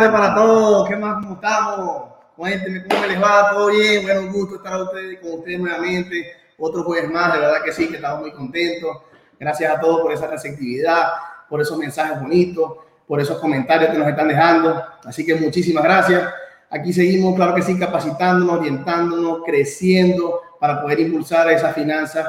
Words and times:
tardes 0.00 0.18
para 0.18 0.34
todos. 0.34 0.88
¿Qué 0.88 0.96
más? 0.96 1.14
¿Cómo 1.16 1.34
estamos? 1.34 2.02
Cuéntenme 2.34 2.84
cómo 2.88 3.06
les 3.06 3.22
va. 3.22 3.50
¿Todo 3.50 3.66
bien? 3.66 4.02
Bueno, 4.02 4.20
un 4.22 4.32
gusto 4.32 4.56
estar 4.56 4.80
ustedes, 4.80 5.20
con 5.20 5.32
ustedes 5.40 5.60
nuevamente. 5.60 6.32
Otro 6.58 6.84
jueves 6.84 7.10
más, 7.10 7.34
de 7.34 7.40
verdad 7.40 7.62
que 7.62 7.72
sí, 7.72 7.88
que 7.88 7.96
estamos 7.96 8.20
muy 8.20 8.32
contentos. 8.32 8.96
Gracias 9.38 9.70
a 9.70 9.78
todos 9.78 10.00
por 10.00 10.12
esa 10.12 10.26
receptividad, 10.26 11.10
por 11.50 11.60
esos 11.60 11.76
mensajes 11.76 12.18
bonitos, 12.18 12.72
por 13.06 13.20
esos 13.20 13.38
comentarios 13.38 13.90
que 13.90 13.98
nos 13.98 14.08
están 14.08 14.28
dejando. 14.28 14.82
Así 15.04 15.24
que 15.26 15.34
muchísimas 15.34 15.84
gracias. 15.84 16.30
Aquí 16.70 16.92
seguimos, 16.94 17.34
claro 17.34 17.54
que 17.54 17.62
sí, 17.62 17.78
capacitándonos, 17.78 18.58
orientándonos, 18.58 19.40
creciendo 19.44 20.40
para 20.58 20.80
poder 20.80 21.00
impulsar 21.00 21.50
esas 21.50 21.74
finanzas 21.74 22.26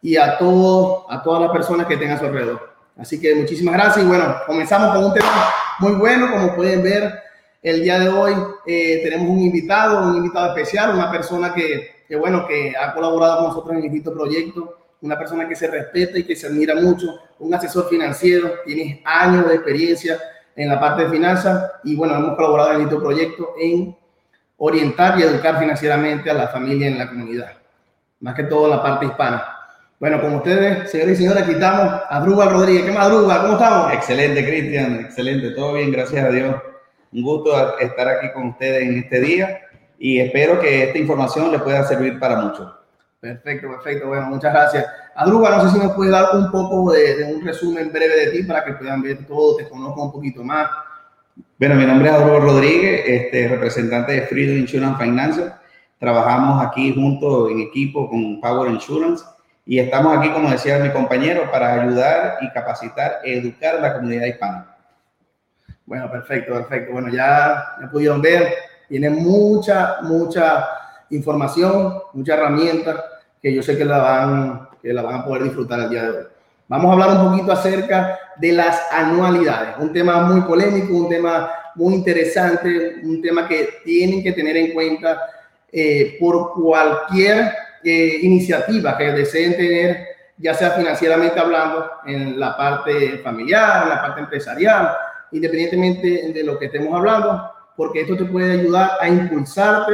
y 0.00 0.16
a 0.16 0.38
todos, 0.38 1.04
a 1.10 1.22
todas 1.22 1.42
las 1.42 1.50
personas 1.50 1.86
que 1.86 1.98
tengan 1.98 2.16
a 2.16 2.20
su 2.20 2.26
alrededor. 2.26 2.70
Así 2.98 3.20
que 3.20 3.34
muchísimas 3.34 3.74
gracias 3.74 4.04
y 4.04 4.08
bueno, 4.08 4.36
comenzamos 4.46 4.94
con 4.94 5.04
un 5.04 5.14
tema 5.14 5.50
muy 5.80 5.92
bueno, 5.92 6.30
como 6.30 6.54
pueden 6.54 6.82
ver, 6.82 7.22
el 7.62 7.82
día 7.82 7.98
de 7.98 8.08
hoy 8.08 8.34
eh, 8.66 9.00
tenemos 9.02 9.28
un 9.28 9.40
invitado, 9.40 10.08
un 10.08 10.16
invitado 10.16 10.48
especial, 10.48 10.94
una 10.94 11.10
persona 11.10 11.54
que, 11.54 12.04
que, 12.06 12.16
bueno, 12.16 12.46
que 12.46 12.74
ha 12.76 12.92
colaborado 12.92 13.38
con 13.38 13.48
nosotros 13.48 13.76
en 13.76 13.94
este 13.94 14.10
proyecto, 14.10 14.76
una 15.00 15.18
persona 15.18 15.48
que 15.48 15.56
se 15.56 15.68
respeta 15.68 16.18
y 16.18 16.24
que 16.24 16.36
se 16.36 16.46
admira 16.46 16.74
mucho, 16.74 17.18
un 17.38 17.54
asesor 17.54 17.88
financiero, 17.88 18.56
tiene 18.64 19.02
años 19.06 19.48
de 19.48 19.54
experiencia 19.54 20.18
en 20.54 20.68
la 20.68 20.78
parte 20.78 21.04
de 21.04 21.10
finanzas 21.10 21.72
y 21.84 21.96
bueno, 21.96 22.14
hemos 22.16 22.36
colaborado 22.36 22.74
en 22.74 22.82
este 22.82 22.96
proyecto 22.96 23.54
en 23.58 23.96
orientar 24.58 25.18
y 25.18 25.22
educar 25.22 25.58
financieramente 25.58 26.30
a 26.30 26.34
la 26.34 26.48
familia 26.48 26.88
en 26.88 26.98
la 26.98 27.08
comunidad, 27.08 27.52
más 28.20 28.34
que 28.34 28.44
todo 28.44 28.66
en 28.66 28.70
la 28.72 28.82
parte 28.82 29.06
hispana. 29.06 29.59
Bueno, 30.00 30.18
con 30.18 30.34
ustedes, 30.36 30.90
señores 30.90 31.20
y 31.20 31.22
señores, 31.24 31.42
aquí 31.42 31.52
estamos 31.52 32.00
a 32.08 32.20
Drugal 32.20 32.52
Rodríguez. 32.52 32.84
¿Qué 32.84 32.90
más, 32.90 33.10
Drugal? 33.10 33.42
¿Cómo 33.42 33.52
estamos? 33.52 33.92
Excelente, 33.92 34.46
Cristian, 34.46 35.00
excelente. 35.00 35.50
Todo 35.50 35.74
bien, 35.74 35.92
gracias 35.92 36.24
a 36.24 36.30
Dios. 36.30 36.56
Un 37.12 37.22
gusto 37.22 37.78
estar 37.78 38.08
aquí 38.08 38.32
con 38.32 38.46
ustedes 38.48 38.82
en 38.82 38.96
este 38.96 39.20
día 39.20 39.60
y 39.98 40.20
espero 40.20 40.58
que 40.58 40.84
esta 40.84 40.96
información 40.96 41.52
les 41.52 41.60
pueda 41.60 41.84
servir 41.84 42.18
para 42.18 42.40
mucho. 42.40 42.74
Perfecto, 43.20 43.68
perfecto. 43.68 44.08
Bueno, 44.08 44.28
muchas 44.28 44.54
gracias. 44.54 44.86
Adruga, 45.16 45.50
no 45.50 45.64
sé 45.64 45.76
si 45.76 45.84
nos 45.84 45.92
puedes 45.92 46.12
dar 46.12 46.34
un 46.34 46.50
poco 46.50 46.92
de, 46.92 47.34
un 47.34 47.44
resumen 47.44 47.92
breve 47.92 48.24
de 48.24 48.30
ti 48.30 48.42
para 48.44 48.64
que 48.64 48.72
puedan 48.72 49.02
ver 49.02 49.26
todo, 49.26 49.56
te 49.56 49.68
conozcan 49.68 50.04
un 50.04 50.12
poquito 50.12 50.42
más. 50.42 50.70
Bueno, 51.58 51.74
mi 51.74 51.84
nombre 51.84 52.08
es 52.08 52.14
Adruga 52.14 52.38
Rodríguez, 52.38 53.02
este, 53.04 53.48
representante 53.48 54.12
de 54.12 54.22
Freedom 54.22 54.60
Insurance 54.60 55.04
Financial. 55.04 55.54
Trabajamos 55.98 56.66
aquí 56.66 56.94
junto 56.94 57.50
en 57.50 57.60
equipo 57.60 58.08
con 58.08 58.40
Power 58.40 58.70
Insurance 58.70 59.22
y 59.70 59.78
estamos 59.78 60.18
aquí, 60.18 60.28
como 60.30 60.50
decía 60.50 60.80
mi 60.80 60.90
compañero, 60.90 61.48
para 61.48 61.80
ayudar 61.80 62.38
y 62.40 62.50
capacitar, 62.50 63.20
educar 63.22 63.76
a 63.76 63.80
la 63.80 63.94
comunidad 63.94 64.26
hispana. 64.26 64.76
Bueno, 65.86 66.10
perfecto, 66.10 66.54
perfecto. 66.54 66.92
Bueno, 66.92 67.08
ya, 67.08 67.76
ya 67.80 67.88
pudieron 67.88 68.20
ver, 68.20 68.52
tiene 68.88 69.10
mucha, 69.10 69.98
mucha 70.02 70.66
información, 71.10 72.02
muchas 72.14 72.36
herramientas 72.36 72.96
que 73.40 73.54
yo 73.54 73.62
sé 73.62 73.78
que 73.78 73.84
la 73.84 73.98
van, 73.98 74.68
que 74.82 74.92
la 74.92 75.02
van 75.02 75.20
a 75.20 75.24
poder 75.24 75.44
disfrutar 75.44 75.78
el 75.78 75.90
día 75.90 76.02
de 76.02 76.10
hoy. 76.10 76.24
Vamos 76.66 76.90
a 76.90 76.92
hablar 76.94 77.20
un 77.20 77.30
poquito 77.30 77.52
acerca 77.52 78.18
de 78.38 78.50
las 78.50 78.90
anualidades, 78.90 79.76
un 79.78 79.92
tema 79.92 80.22
muy 80.22 80.40
polémico, 80.40 80.92
un 80.94 81.08
tema 81.08 81.48
muy 81.76 81.94
interesante, 81.94 83.02
un 83.04 83.22
tema 83.22 83.46
que 83.46 83.68
tienen 83.84 84.20
que 84.20 84.32
tener 84.32 84.56
en 84.56 84.72
cuenta 84.72 85.30
eh, 85.70 86.16
por 86.18 86.54
cualquier 86.54 87.69
eh, 87.84 88.18
iniciativas 88.22 88.96
que 88.96 89.12
deseen 89.12 89.56
tener, 89.56 90.06
ya 90.36 90.54
sea 90.54 90.70
financieramente 90.70 91.38
hablando, 91.38 91.90
en 92.06 92.38
la 92.38 92.56
parte 92.56 93.18
familiar, 93.18 93.84
en 93.84 93.88
la 93.90 94.02
parte 94.02 94.20
empresarial, 94.20 94.96
independientemente 95.32 96.32
de 96.32 96.44
lo 96.44 96.58
que 96.58 96.66
estemos 96.66 96.94
hablando, 96.94 97.50
porque 97.76 98.02
esto 98.02 98.16
te 98.16 98.24
puede 98.24 98.60
ayudar 98.60 98.92
a 99.00 99.08
impulsarte 99.08 99.92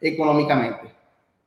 económicamente 0.00 0.94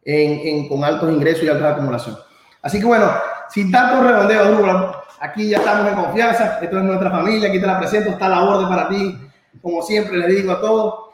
en, 0.04 0.68
con 0.68 0.84
altos 0.84 1.12
ingresos 1.12 1.44
y 1.44 1.50
alta 1.50 1.72
acumulación. 1.72 2.18
Así 2.62 2.80
que 2.80 2.86
bueno, 2.86 3.12
sin 3.50 3.72
tanto 3.72 4.04
redondeo, 4.04 5.04
aquí 5.20 5.50
ya 5.50 5.58
estamos 5.58 5.88
en 5.88 5.96
confianza, 5.96 6.60
esto 6.62 6.78
es 6.78 6.84
nuestra 6.84 7.12
familia, 7.12 7.50
aquí 7.50 7.60
te 7.60 7.68
la 7.68 7.80
presento, 7.80 8.12
está 8.12 8.30
la 8.30 8.44
orden 8.44 8.68
para 8.68 8.90
ti, 8.90 9.18
como 9.62 9.82
siempre 9.82 10.18
les 10.18 10.28
digo 10.28 10.52
a 10.52 10.62
todos, 10.62 11.11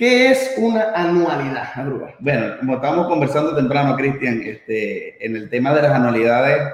¿Qué 0.00 0.30
es 0.30 0.54
una 0.56 0.92
anualidad, 0.94 1.74
Bueno, 2.20 2.56
como 2.58 2.76
estábamos 2.76 3.06
conversando 3.06 3.54
temprano, 3.54 3.96
Cristian, 3.96 4.40
este, 4.42 5.22
en 5.22 5.36
el 5.36 5.50
tema 5.50 5.74
de 5.74 5.82
las 5.82 5.92
anualidades, 5.92 6.72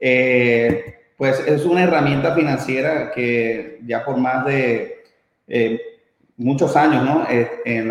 eh, 0.00 1.12
pues 1.16 1.38
es 1.46 1.64
una 1.64 1.84
herramienta 1.84 2.34
financiera 2.34 3.12
que 3.12 3.78
ya 3.86 4.04
por 4.04 4.16
más 4.16 4.44
de 4.44 5.04
eh, 5.46 5.80
muchos 6.36 6.74
años, 6.74 7.04
¿no? 7.04 7.22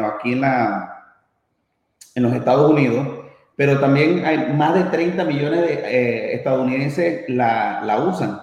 Aquí 0.06 0.34
en 0.34 2.24
los 2.24 2.34
Estados 2.34 2.70
Unidos, 2.70 3.08
pero 3.56 3.80
también 3.80 4.26
hay 4.26 4.52
más 4.52 4.74
de 4.74 4.84
30 4.84 5.24
millones 5.24 5.62
de 5.62 5.74
eh, 5.76 6.36
estadounidenses 6.36 7.24
la, 7.30 7.84
la 7.86 8.00
usan, 8.00 8.42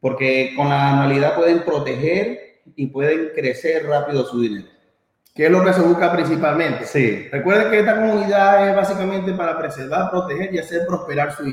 porque 0.00 0.54
con 0.56 0.70
la 0.70 0.92
anualidad 0.92 1.34
pueden 1.34 1.62
proteger 1.62 2.62
y 2.74 2.86
pueden 2.86 3.32
crecer 3.34 3.84
rápido 3.84 4.24
su 4.24 4.40
dinero 4.40 4.71
que 5.34 5.46
es 5.46 5.50
lo 5.50 5.64
que 5.64 5.72
se 5.72 5.80
busca 5.80 6.12
principalmente. 6.12 6.84
Sí. 6.84 7.28
Recuerden 7.30 7.70
que 7.70 7.80
esta 7.80 7.96
comunidad 7.96 8.68
es 8.68 8.76
básicamente 8.76 9.32
para 9.32 9.58
preservar, 9.58 10.10
proteger 10.10 10.54
y 10.54 10.58
hacer 10.58 10.86
prosperar 10.86 11.32
su 11.32 11.44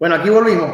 Bueno, 0.00 0.14
aquí 0.14 0.30
volvimos. 0.30 0.70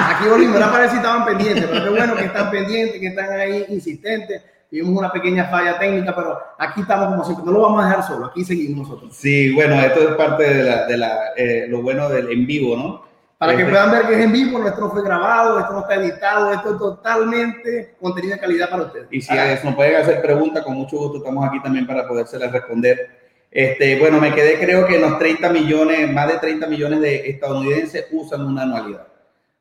Aquí 0.00 0.28
volvimos. 0.28 0.56
Era 0.56 0.72
para 0.72 0.90
si 0.90 0.96
estaban 0.96 1.24
pendientes, 1.24 1.64
pero 1.64 1.84
qué 1.84 1.90
bueno 1.90 2.16
que 2.16 2.24
están 2.24 2.50
pendientes, 2.50 3.00
que 3.00 3.06
están 3.06 3.30
ahí 3.30 3.66
insistentes. 3.68 4.42
Tuvimos 4.68 4.98
una 4.98 5.12
pequeña 5.12 5.44
falla 5.44 5.78
técnica, 5.78 6.12
pero 6.12 6.40
aquí 6.58 6.80
estamos 6.80 7.06
como 7.06 7.24
siempre. 7.24 7.46
No 7.46 7.52
lo 7.52 7.60
vamos 7.60 7.84
a 7.84 7.88
dejar 7.88 8.04
solo. 8.04 8.26
Aquí 8.26 8.44
seguimos 8.44 8.88
nosotros. 8.88 9.14
Sí, 9.14 9.54
bueno, 9.54 9.76
esto 9.80 10.00
es 10.00 10.16
parte 10.16 10.42
de, 10.42 10.64
la, 10.64 10.86
de 10.86 10.96
la, 10.96 11.18
eh, 11.36 11.66
lo 11.68 11.82
bueno 11.82 12.08
del 12.08 12.32
en 12.32 12.48
vivo, 12.48 12.76
¿no? 12.76 13.04
Para 13.38 13.56
que 13.56 13.64
puedan 13.64 13.92
ver 13.92 14.08
que 14.08 14.14
es 14.14 14.20
en 14.24 14.32
vivo, 14.32 14.58
nuestro 14.58 14.90
fue 14.90 15.04
grabado, 15.04 15.60
esto 15.60 15.72
no 15.72 15.80
está 15.80 15.94
editado, 15.94 16.52
esto 16.52 16.72
es 16.72 16.78
totalmente 16.78 17.94
contenido 18.00 18.34
de 18.34 18.40
calidad 18.40 18.70
para 18.70 18.84
ustedes. 18.84 19.06
Y 19.12 19.20
si 19.20 19.32
nos 19.62 19.74
pueden 19.76 20.02
hacer 20.02 20.20
preguntas, 20.20 20.64
con 20.64 20.74
mucho 20.74 20.96
gusto 20.96 21.18
estamos 21.18 21.46
aquí 21.46 21.62
también 21.62 21.86
para 21.86 22.08
podérselas 22.08 22.50
responder. 22.50 23.23
Este, 23.54 24.00
bueno, 24.00 24.20
me 24.20 24.34
quedé 24.34 24.58
creo 24.58 24.84
que 24.84 24.98
los 24.98 25.16
30 25.16 25.48
millones, 25.50 26.12
más 26.12 26.26
de 26.26 26.38
30 26.38 26.66
millones 26.66 27.00
de 27.00 27.30
estadounidenses 27.30 28.06
usan 28.10 28.44
una 28.44 28.62
anualidad. 28.62 29.06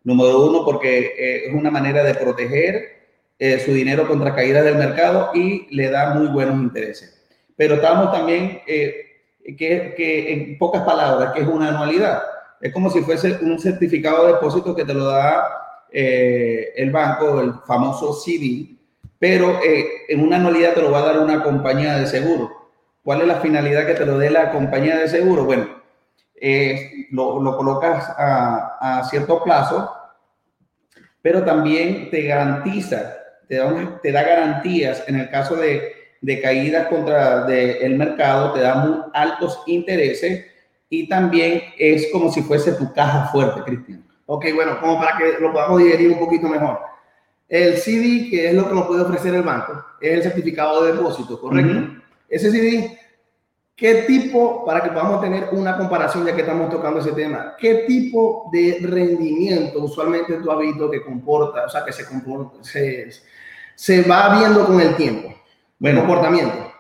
Número 0.04 0.46
uno, 0.46 0.66
porque 0.66 1.14
eh, 1.16 1.46
es 1.46 1.54
una 1.54 1.70
manera 1.70 2.04
de 2.04 2.16
proteger 2.16 2.94
eh, 3.38 3.60
su 3.60 3.72
dinero 3.72 4.08
contra 4.08 4.34
caídas 4.34 4.66
del 4.66 4.76
mercado 4.76 5.30
y 5.36 5.68
le 5.76 5.92
da 5.92 6.16
muy 6.16 6.28
buenos 6.28 6.56
intereses. 6.56 7.22
Pero 7.56 7.76
estamos 7.76 8.12
también, 8.12 8.62
eh, 8.66 9.22
que, 9.58 10.32
en 10.32 10.58
pocas 10.58 10.82
palabras, 10.84 11.34
que 11.34 11.42
es 11.42 11.48
una 11.48 11.70
anualidad 11.70 12.24
es 12.62 12.72
como 12.72 12.90
si 12.90 13.02
fuese 13.02 13.40
un 13.42 13.60
certificado 13.60 14.26
de 14.26 14.34
depósito 14.34 14.74
que 14.74 14.86
te 14.86 14.94
lo 14.94 15.06
da 15.06 15.46
eh, 15.92 16.72
el 16.78 16.90
banco, 16.90 17.42
el 17.42 17.54
famoso 17.68 18.14
CD, 18.14 18.70
pero 19.20 19.60
en 19.62 20.22
una 20.22 20.38
anualidad 20.38 20.74
te 20.74 20.82
lo 20.82 20.90
va 20.90 21.00
a 21.00 21.06
dar 21.08 21.20
una 21.20 21.44
compañía 21.44 21.98
de 21.98 22.08
seguro. 22.08 22.63
¿Cuál 23.04 23.22
es 23.22 23.28
la 23.28 23.42
finalidad 23.42 23.86
que 23.86 23.96
te 23.96 24.06
lo 24.06 24.18
dé 24.18 24.30
la 24.30 24.52
compañía 24.52 24.98
de 24.98 25.10
seguro? 25.10 25.44
Bueno, 25.44 25.68
eh, 26.40 27.08
lo, 27.12 27.42
lo, 27.42 27.58
colocas 27.58 28.10
a, 28.18 28.78
a, 28.80 29.04
cierto 29.06 29.44
plazo, 29.44 29.94
pero 31.22 31.44
también 31.44 32.10
te 32.10 32.24
garantiza, 32.24 33.14
te 33.48 33.58
da, 33.58 34.00
te 34.02 34.12
da 34.12 34.24
garantías 34.24 35.04
en 35.08 35.18
el 35.20 35.30
caso 35.30 35.56
de, 35.56 35.94
de 36.22 36.42
caídas 36.42 36.88
contra 36.88 37.44
de 37.44 37.86
el 37.86 37.98
mercado, 37.98 38.54
te 38.54 38.62
da 38.62 38.76
muy 38.76 38.98
altos 39.14 39.62
intereses 39.68 40.46
y 40.90 41.10
también 41.10 41.62
es 41.78 42.10
como 42.12 42.32
si 42.32 42.42
fuese 42.42 42.72
tu 42.74 42.94
caja 42.94 43.26
fuerte, 43.28 43.62
Cristian. 43.64 44.06
Ok, 44.26 44.46
bueno, 44.56 44.80
como 44.80 44.98
para 45.00 45.18
que 45.18 45.40
lo 45.42 45.52
podamos 45.52 45.84
digerir 45.84 46.12
un 46.12 46.20
poquito 46.20 46.48
mejor. 46.48 46.80
El 47.50 47.78
CD, 47.78 48.30
que 48.30 48.50
es 48.50 48.56
lo 48.56 48.68
que 48.68 48.74
nos 48.74 48.88
puede 48.88 49.02
ofrecer 49.02 49.36
el 49.36 49.44
banco, 49.44 49.84
es 50.00 50.14
el 50.14 50.24
certificado 50.24 50.84
de 50.84 50.94
depósito, 50.94 51.40
¿correcto? 51.40 52.03
Ese 52.34 52.50
CD, 52.50 52.98
¿qué 53.76 54.04
tipo, 54.08 54.66
para 54.66 54.82
que 54.82 54.90
podamos 54.90 55.22
tener 55.22 55.50
una 55.52 55.78
comparación 55.78 56.26
ya 56.26 56.34
que 56.34 56.42
estamos 56.42 56.70
tocando 56.70 57.00
ese 57.00 57.12
tema, 57.12 57.56
qué 57.60 57.86
tipo 57.88 58.50
de 58.52 58.80
rendimiento 58.82 59.84
usualmente 59.84 60.34
tú 60.36 60.52
has 60.52 60.60
visto 60.60 60.90
que 60.90 61.04
comporta, 61.04 61.66
o 61.66 61.70
sea, 61.70 61.86
que 61.86 61.94
se, 61.94 62.06
comporta, 62.06 62.64
se, 62.64 63.10
se 63.76 64.02
va 64.04 64.40
viendo 64.40 64.66
con 64.66 64.82
el 64.82 64.96
tiempo? 64.96 65.34
Bueno, 65.78 66.00
comportamiento. 66.00 66.74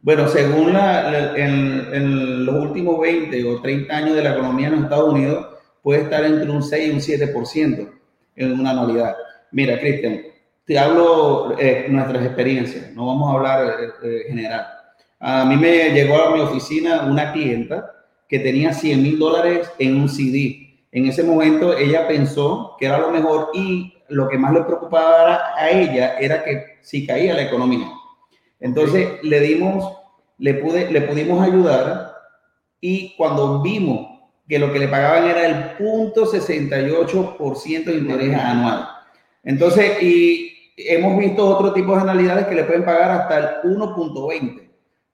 Bueno, 0.00 0.28
según 0.28 0.72
la, 0.72 1.36
en, 1.36 2.46
los 2.46 2.54
últimos 2.54 3.00
20 3.00 3.44
o 3.50 3.60
30 3.60 3.94
años 3.94 4.14
de 4.14 4.22
la 4.22 4.34
economía 4.34 4.68
en 4.68 4.74
los 4.74 4.84
Estados 4.84 5.12
Unidos, 5.12 5.48
puede 5.82 6.02
estar 6.02 6.24
entre 6.24 6.48
un 6.48 6.62
6 6.62 6.86
y 6.86 6.90
un 6.92 7.00
7% 7.34 7.90
en 8.36 8.52
una 8.52 8.70
anualidad. 8.70 9.16
Mira, 9.50 9.78
Cristian, 9.80 10.22
te 10.64 10.78
hablo 10.78 11.56
eh, 11.58 11.86
nuestras 11.88 12.24
experiencias, 12.24 12.92
no 12.92 13.06
vamos 13.06 13.28
a 13.28 13.36
hablar 13.36 13.80
eh, 13.80 13.88
eh, 14.02 14.24
general. 14.28 14.66
A 15.28 15.44
mí 15.44 15.56
me 15.56 15.90
llegó 15.90 16.22
a 16.22 16.36
mi 16.36 16.40
oficina 16.40 17.02
una 17.02 17.32
clienta 17.32 17.96
que 18.28 18.38
tenía 18.38 18.72
100 18.72 19.02
mil 19.02 19.18
dólares 19.18 19.68
en 19.76 20.00
un 20.00 20.08
CD. 20.08 20.86
En 20.92 21.06
ese 21.06 21.24
momento 21.24 21.76
ella 21.76 22.06
pensó 22.06 22.76
que 22.78 22.86
era 22.86 22.98
lo 22.98 23.10
mejor 23.10 23.48
y 23.52 23.92
lo 24.08 24.28
que 24.28 24.38
más 24.38 24.52
le 24.52 24.62
preocupaba 24.62 25.52
a 25.56 25.68
ella 25.68 26.16
era 26.20 26.44
que 26.44 26.78
si 26.80 27.04
caía 27.04 27.34
la 27.34 27.42
economía. 27.42 27.88
Entonces 28.60 29.14
le 29.24 29.40
dimos, 29.40 29.98
le, 30.38 30.54
pude, 30.54 30.92
le 30.92 31.00
pudimos 31.00 31.44
ayudar 31.44 32.14
y 32.80 33.16
cuando 33.16 33.62
vimos 33.62 34.06
que 34.48 34.60
lo 34.60 34.72
que 34.72 34.78
le 34.78 34.86
pagaban 34.86 35.26
era 35.28 35.44
el 35.44 35.76
punto 35.76 36.24
68% 36.24 37.84
de 37.84 37.98
interés 37.98 38.32
anual. 38.32 38.88
Entonces, 39.42 40.00
y 40.00 40.52
hemos 40.76 41.18
visto 41.18 41.48
otro 41.48 41.72
tipo 41.72 41.96
de 41.96 42.02
anualidades 42.02 42.46
que 42.46 42.54
le 42.54 42.62
pueden 42.62 42.84
pagar 42.84 43.10
hasta 43.10 43.38
el 43.38 43.72
1.20, 43.72 44.65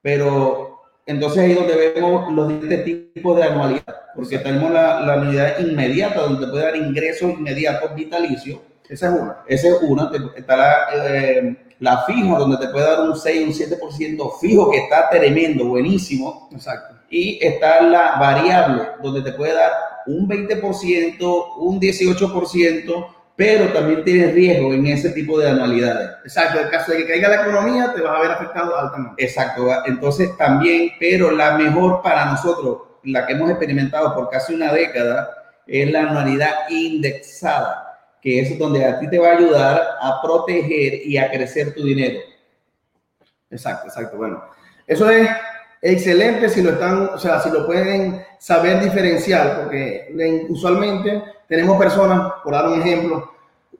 pero 0.03 0.81
entonces 1.07 1.39
ahí 1.39 1.51
es 1.53 1.57
donde 1.57 1.91
vemos 1.93 2.31
los 2.31 2.47
diferentes 2.47 3.13
tipos 3.13 3.35
de 3.35 3.43
anualidad, 3.43 3.95
porque 4.15 4.37
tenemos 4.37 4.69
la, 4.71 4.99
la 4.99 5.13
anualidad 5.13 5.59
inmediata, 5.59 6.21
donde 6.21 6.45
puede 6.47 6.65
dar 6.65 6.75
ingresos 6.75 7.31
inmediatos 7.31 7.95
vitalicios. 7.95 8.59
Esa 8.87 9.07
es 9.07 9.21
una. 9.21 9.37
Esa 9.47 9.67
es 9.69 9.77
una. 9.81 10.11
Está 10.35 10.55
la, 10.55 10.75
eh, 10.93 11.57
la 11.79 12.03
fijo, 12.03 12.37
donde 12.37 12.57
te 12.57 12.67
puede 12.67 12.85
dar 12.85 13.01
un 13.01 13.15
6, 13.15 13.47
un 13.47 13.79
7% 13.79 14.39
fijo, 14.39 14.69
que 14.69 14.77
está 14.77 15.09
tremendo, 15.09 15.65
buenísimo. 15.65 16.49
Exacto. 16.51 16.95
Y 17.09 17.39
está 17.45 17.81
la 17.81 18.17
variable, 18.19 18.83
donde 19.01 19.21
te 19.21 19.33
puede 19.33 19.53
dar 19.53 19.71
un 20.05 20.27
20%, 20.27 21.57
un 21.57 21.79
18%, 21.79 23.07
pero 23.35 23.73
también 23.73 24.03
tienes 24.03 24.33
riesgo 24.33 24.73
en 24.73 24.85
ese 24.87 25.09
tipo 25.09 25.39
de 25.39 25.49
anualidades. 25.49 26.11
Exacto, 26.23 26.59
en 26.59 26.69
caso 26.69 26.91
de 26.91 26.99
que 26.99 27.07
caiga 27.07 27.29
la 27.29 27.41
economía, 27.41 27.93
te 27.93 28.01
vas 28.01 28.17
a 28.17 28.21
ver 28.21 28.31
afectado 28.31 28.77
altamente. 28.77 29.23
Exacto, 29.23 29.67
entonces 29.85 30.37
también, 30.37 30.91
pero 30.99 31.31
la 31.31 31.57
mejor 31.57 32.01
para 32.01 32.25
nosotros, 32.25 32.77
la 33.03 33.25
que 33.25 33.33
hemos 33.33 33.49
experimentado 33.49 34.13
por 34.13 34.29
casi 34.29 34.53
una 34.53 34.71
década, 34.71 35.29
es 35.65 35.91
la 35.91 36.01
anualidad 36.01 36.69
indexada 36.69 37.93
que 38.23 38.39
es 38.39 38.57
donde 38.57 38.85
a 38.85 38.97
ti 38.99 39.09
te 39.09 39.19
va 39.19 39.31
a 39.31 39.37
ayudar 39.37 39.97
a 39.99 40.21
proteger 40.21 41.05
y 41.05 41.17
a 41.17 41.29
crecer 41.29 41.73
tu 41.75 41.83
dinero. 41.83 42.21
Exacto, 43.49 43.87
exacto. 43.87 44.15
Bueno, 44.15 44.41
eso 44.87 45.09
es 45.09 45.29
excelente 45.83 46.49
si 46.49 46.61
lo 46.61 46.71
están, 46.71 47.09
o 47.13 47.19
sea, 47.19 47.41
si 47.41 47.51
lo 47.51 47.65
pueden 47.65 48.23
saber 48.39 48.81
diferenciar, 48.81 49.61
porque 49.61 50.07
usualmente 50.49 51.21
tenemos 51.47 51.77
personas, 51.77 52.33
por 52.43 52.53
dar 52.53 52.67
un 52.69 52.81
ejemplo, 52.81 53.31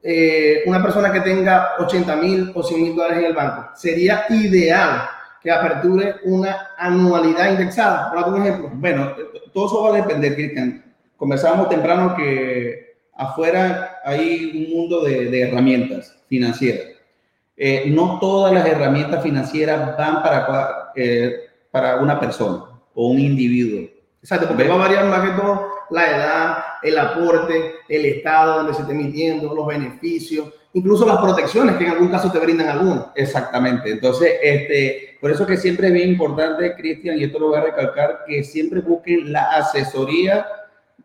eh, 0.03 0.63
una 0.65 0.83
persona 0.83 1.13
que 1.13 1.21
tenga 1.21 1.75
80 1.79 2.15
mil 2.17 2.51
o 2.53 2.61
100 2.61 2.81
mil 2.81 2.95
dólares 2.95 3.19
en 3.19 3.25
el 3.25 3.33
banco, 3.33 3.69
sería 3.73 4.25
ideal 4.29 5.03
que 5.41 5.49
aperture 5.49 6.15
una 6.25 6.71
anualidad 6.77 7.51
indexada, 7.51 8.09
por 8.11 8.21
dar 8.21 8.33
un 8.33 8.41
ejemplo. 8.41 8.69
Bueno, 8.73 9.13
todo 9.53 9.67
eso 9.67 9.83
va 9.83 9.89
a 9.97 10.01
depender, 10.01 10.35
Cristian. 10.35 10.83
Conversábamos 11.15 11.69
temprano 11.69 12.15
que 12.15 12.95
afuera 13.15 14.01
hay 14.03 14.67
un 14.67 14.77
mundo 14.77 15.03
de, 15.03 15.41
herramientas 15.41 16.17
financieras. 16.27 16.87
Eh, 17.55 17.85
no 17.87 18.19
todas 18.19 18.53
las 18.53 18.65
herramientas 18.65 19.23
financieras 19.23 19.97
van 19.97 20.21
para, 20.21 20.91
eh, 20.95 21.49
para 21.73 21.95
una 21.95 22.19
persona 22.19 22.65
o 22.93 23.07
un 23.07 23.19
individuo. 23.19 23.89
Exacto, 24.21 24.47
porque 24.47 24.67
va 24.67 24.75
a 24.75 24.77
variar 24.77 25.05
más 25.05 25.27
que 25.27 25.41
todo 25.41 25.69
la 25.89 26.07
edad, 26.07 26.57
el 26.83 26.99
aporte, 26.99 27.73
el 27.89 28.05
estado 28.05 28.57
donde 28.57 28.75
se 28.75 28.81
esté 28.81 28.93
emitiendo, 28.93 29.55
los 29.55 29.65
beneficios, 29.65 30.49
incluso 30.73 31.03
las 31.03 31.17
protecciones 31.17 31.75
que 31.77 31.85
en 31.85 31.89
algún 31.89 32.09
caso 32.09 32.31
te 32.31 32.37
brindan 32.37 32.69
algunos. 32.69 33.07
Exactamente. 33.15 33.89
Entonces, 33.89 34.33
este, 34.43 35.17
por 35.19 35.31
eso 35.31 35.47
que 35.47 35.57
siempre 35.57 35.87
es 35.87 35.93
bien 35.93 36.09
importante, 36.09 36.75
Cristian, 36.75 37.17
y 37.17 37.23
esto 37.23 37.39
lo 37.39 37.47
voy 37.47 37.57
a 37.57 37.63
recalcar, 37.63 38.19
que 38.27 38.43
siempre 38.43 38.81
busquen 38.81 39.31
la 39.31 39.55
asesoría 39.55 40.45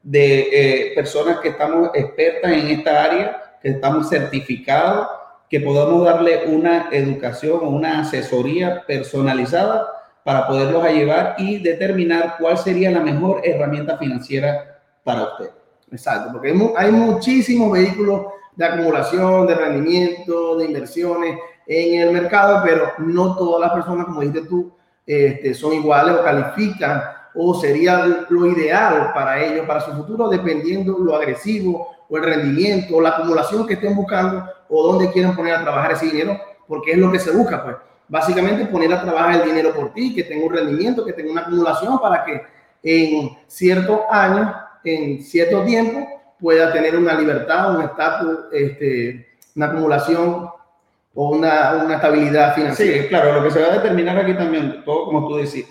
de 0.02 0.48
eh, 0.52 0.92
personas 0.94 1.38
que 1.40 1.48
estamos 1.48 1.90
expertas 1.94 2.52
en 2.52 2.66
esta 2.68 3.04
área, 3.04 3.58
que 3.62 3.70
estamos 3.70 4.10
certificados, 4.10 5.08
que 5.48 5.60
podamos 5.60 6.04
darle 6.04 6.44
una 6.46 6.88
educación 6.92 7.60
o 7.62 7.70
una 7.70 8.00
asesoría 8.00 8.84
personalizada 8.87 9.98
para 10.28 10.47
poderlos 10.47 10.85
llevar 10.92 11.37
y 11.38 11.56
determinar 11.56 12.37
cuál 12.38 12.58
sería 12.58 12.90
la 12.90 13.00
mejor 13.00 13.40
herramienta 13.42 13.97
financiera 13.97 14.78
para 15.02 15.23
usted. 15.23 15.49
Exacto, 15.90 16.32
porque 16.32 16.54
hay, 16.76 16.92
muchísimos 16.92 17.73
vehículos 17.73 18.26
de 18.54 18.66
acumulación, 18.66 19.47
de 19.47 19.54
rendimiento, 19.54 20.58
de 20.58 20.66
inversiones 20.66 21.38
en 21.66 22.02
el 22.02 22.12
mercado, 22.12 22.61
pero 22.62 22.92
no 22.99 23.37
todas 23.37 23.58
las 23.58 23.73
personas, 23.73 24.04
como 24.04 24.20
dijiste 24.20 24.47
tú, 24.47 24.70
este, 25.06 25.54
son 25.54 25.73
iguales 25.73 26.16
o 26.16 26.23
califican 26.23 27.04
o 27.35 27.54
sería 27.54 28.26
lo 28.28 28.47
ideal 28.49 29.12
para 29.14 29.42
ellos, 29.42 29.64
para 29.64 29.80
su 29.80 29.92
futuro, 29.92 30.28
dependiendo 30.28 30.99
lo 30.99 31.16
agresivo 31.16 31.88
o 32.06 32.18
el 32.18 32.25
rendimiento 32.25 32.97
o 32.97 33.00
la 33.00 33.16
acumulación 33.16 33.66
que 33.66 33.73
estén 33.73 33.97
buscando 33.97 34.44
o 34.68 34.92
dónde 34.92 35.11
quieren 35.11 35.35
poner 35.35 35.54
a 35.54 35.62
trabajar 35.62 35.92
ese 35.92 36.04
dinero, 36.04 36.38
porque 36.66 36.92
es 36.92 36.99
lo 36.99 37.11
que 37.11 37.18
se 37.18 37.30
busca, 37.30 37.64
pues. 37.64 37.76
Básicamente 38.09 38.67
poner 38.67 38.93
a 38.93 39.03
trabajar 39.03 39.41
el 39.41 39.49
dinero 39.49 39.75
por 39.75 39.93
ti, 39.93 40.15
que 40.15 40.25
tenga 40.25 40.47
un 40.47 40.55
rendimiento, 40.55 41.05
que 41.05 41.12
tenga 41.12 41.33
una 41.33 41.41
acumulación 41.43 41.99
para 41.99 42.25
que 42.25 42.43
en 42.83 43.37
ciertos 43.47 44.00
años, 44.11 44.53
en 44.85 45.23
cierto 45.23 45.65
tiempo, 45.65 46.07
pueda 46.41 46.73
tener 46.73 46.97
una 46.97 47.15
libertad, 47.15 47.77
un 47.77 47.83
estatus, 47.83 48.38
este, 48.53 49.29
una 49.57 49.67
acumulación 49.67 50.49
o 51.15 51.31
una, 51.31 51.83
una 51.85 51.97
estabilidad 51.97 52.55
financiera. 52.55 53.03
Sí, 53.03 53.09
claro, 53.09 53.33
lo 53.35 53.43
que 53.43 53.50
se 53.50 53.61
va 53.61 53.69
a 53.69 53.79
determinar 53.79 54.19
aquí 54.19 54.35
también, 54.35 54.83
todo 54.85 55.07
como 55.07 55.29
tú 55.29 55.37
decís, 55.37 55.67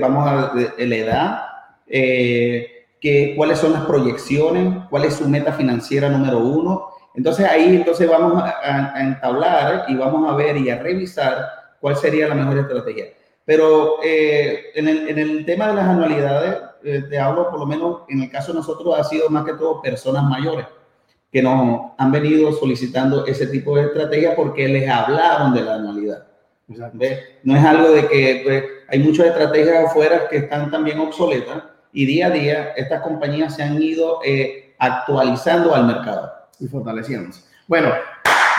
vamos 0.00 0.26
a 0.26 0.52
la 0.54 0.96
edad, 0.96 1.42
eh, 1.86 2.86
que, 3.00 3.34
cuáles 3.36 3.58
son 3.58 3.72
las 3.72 3.84
proyecciones, 3.84 4.84
cuál 4.88 5.04
es 5.04 5.14
su 5.14 5.28
meta 5.28 5.52
financiera 5.52 6.08
número 6.08 6.38
uno. 6.38 6.88
Entonces 7.14 7.46
ahí 7.46 7.76
entonces 7.76 8.08
vamos 8.08 8.42
a, 8.42 8.94
entablar 9.00 9.84
y 9.88 9.94
vamos 9.96 10.30
a 10.30 10.34
ver 10.34 10.56
y 10.56 10.70
a 10.70 10.78
revisar 10.78 11.36
cuál 11.82 11.96
sería 11.96 12.28
la 12.28 12.36
mejor 12.36 12.58
estrategia. 12.58 13.06
Pero 13.44 13.96
eh, 14.04 14.66
en, 14.76 14.86
el, 14.86 15.08
en, 15.08 15.18
el, 15.18 15.44
tema 15.44 15.66
de 15.66 15.74
las 15.74 15.84
anualidades, 15.84 16.58
eh, 16.84 17.02
te 17.10 17.18
hablo 17.18 17.50
por 17.50 17.58
lo 17.58 17.66
menos 17.66 18.02
en 18.08 18.22
el 18.22 18.30
caso 18.30 18.52
de 18.52 18.60
nosotros 18.60 18.96
ha 18.96 19.02
sido 19.02 19.28
más 19.30 19.44
que 19.44 19.54
todo 19.54 19.82
personas 19.82 20.22
mayores 20.22 20.64
que 21.32 21.42
nos 21.42 21.92
han 21.98 22.12
venido 22.12 22.52
solicitando 22.52 23.26
ese 23.26 23.48
tipo 23.48 23.76
de 23.76 23.86
estrategia 23.86 24.36
porque 24.36 24.68
les 24.68 24.88
hablaron 24.88 25.52
de 25.54 25.62
la 25.62 25.74
anualidad. 25.74 26.26
No 27.42 27.56
es 27.56 27.64
algo 27.64 27.90
de 27.90 28.06
que 28.06 28.40
pues, 28.44 28.64
hay 28.88 28.98
muchas 29.00 29.26
estrategias 29.26 29.86
afuera 29.86 30.28
que 30.28 30.36
están 30.36 30.70
también 30.70 31.00
obsoletas 31.00 31.64
y 31.92 32.06
día 32.06 32.28
a 32.28 32.30
día 32.30 32.72
estas 32.76 33.02
compañías 33.02 33.56
se 33.56 33.64
han 33.64 33.82
ido 33.82 34.20
eh, 34.24 34.74
actualizando 34.78 35.74
al 35.74 35.86
mercado. 35.86 36.32
Y 36.60 36.68
fortaleciéndose. 36.68 37.42
Bueno, 37.66 37.90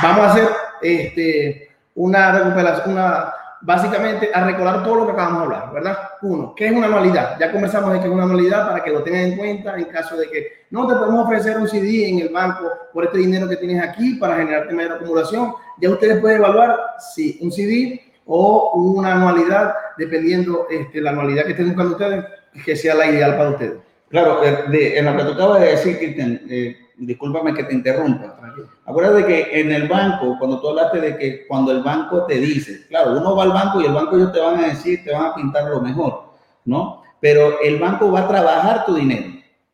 vamos 0.01 0.25
a 0.25 0.31
hacer 0.31 0.47
este, 0.81 1.69
una 1.95 2.31
recuperación, 2.31 2.91
una, 2.91 3.33
básicamente 3.61 4.29
a 4.33 4.45
recordar 4.45 4.83
todo 4.83 4.95
lo 4.95 5.05
que 5.05 5.11
acabamos 5.13 5.39
de 5.39 5.45
hablar, 5.45 5.73
¿verdad? 5.73 5.97
Uno, 6.21 6.53
¿qué 6.55 6.67
es 6.67 6.73
una 6.73 6.87
anualidad? 6.87 7.37
Ya 7.39 7.51
conversamos 7.51 7.93
de 7.93 7.99
qué 7.99 8.05
es 8.05 8.11
una 8.11 8.23
anualidad 8.23 8.67
para 8.67 8.83
que 8.83 8.91
lo 8.91 9.03
tengan 9.03 9.21
en 9.21 9.37
cuenta 9.37 9.77
en 9.77 9.85
caso 9.85 10.17
de 10.17 10.29
que 10.29 10.47
no 10.69 10.85
te 10.87 10.95
podemos 10.95 11.25
ofrecer 11.25 11.57
un 11.57 11.67
CD 11.67 12.09
en 12.09 12.19
el 12.19 12.29
banco 12.29 12.69
por 12.93 13.05
este 13.05 13.19
dinero 13.19 13.47
que 13.47 13.55
tienes 13.55 13.81
aquí 13.81 14.15
para 14.15 14.35
generarte 14.35 14.73
mayor 14.73 14.93
acumulación. 14.93 15.53
Ya 15.79 15.89
ustedes 15.89 16.19
pueden 16.19 16.39
evaluar 16.39 16.77
si 17.13 17.39
un 17.41 17.51
CD 17.51 18.01
o 18.25 18.71
una 18.73 19.13
anualidad, 19.13 19.73
dependiendo 19.97 20.67
este, 20.69 21.01
la 21.01 21.11
anualidad 21.11 21.45
que 21.45 21.51
estén 21.51 21.67
buscando 21.67 21.93
ustedes, 21.93 22.25
que 22.65 22.75
sea 22.75 22.95
la 22.95 23.07
ideal 23.07 23.37
para 23.37 23.49
ustedes. 23.51 23.79
Claro, 24.09 24.43
eh, 24.43 24.65
de, 24.69 24.99
en 24.99 25.05
lo 25.05 25.17
que 25.17 25.23
tú 25.23 25.31
acabas 25.31 25.61
de 25.61 25.67
decir, 25.67 25.97
Cristian, 25.97 26.41
eh, 26.49 26.77
discúlpame 26.97 27.53
que 27.53 27.63
te 27.63 27.73
interrumpa. 27.73 28.37
Acuérdate 28.85 29.25
que 29.25 29.59
en 29.61 29.71
el 29.71 29.87
banco, 29.87 30.35
cuando 30.39 30.59
tú 30.59 30.69
hablaste 30.69 31.01
de 31.01 31.17
que 31.17 31.47
cuando 31.47 31.71
el 31.71 31.81
banco 31.81 32.25
te 32.25 32.35
dice, 32.35 32.87
claro, 32.87 33.17
uno 33.17 33.35
va 33.35 33.43
al 33.43 33.51
banco 33.51 33.81
y 33.81 33.85
el 33.85 33.93
banco 33.93 34.15
ellos 34.15 34.31
te 34.31 34.39
van 34.39 34.63
a 34.63 34.67
decir, 34.67 35.03
te 35.03 35.11
van 35.11 35.25
a 35.25 35.35
pintar 35.35 35.65
lo 35.65 35.81
mejor, 35.81 36.33
¿no? 36.65 37.03
Pero 37.19 37.59
el 37.61 37.79
banco 37.79 38.11
va 38.11 38.21
a 38.21 38.27
trabajar 38.27 38.85
tu 38.85 38.95
dinero. 38.95 39.27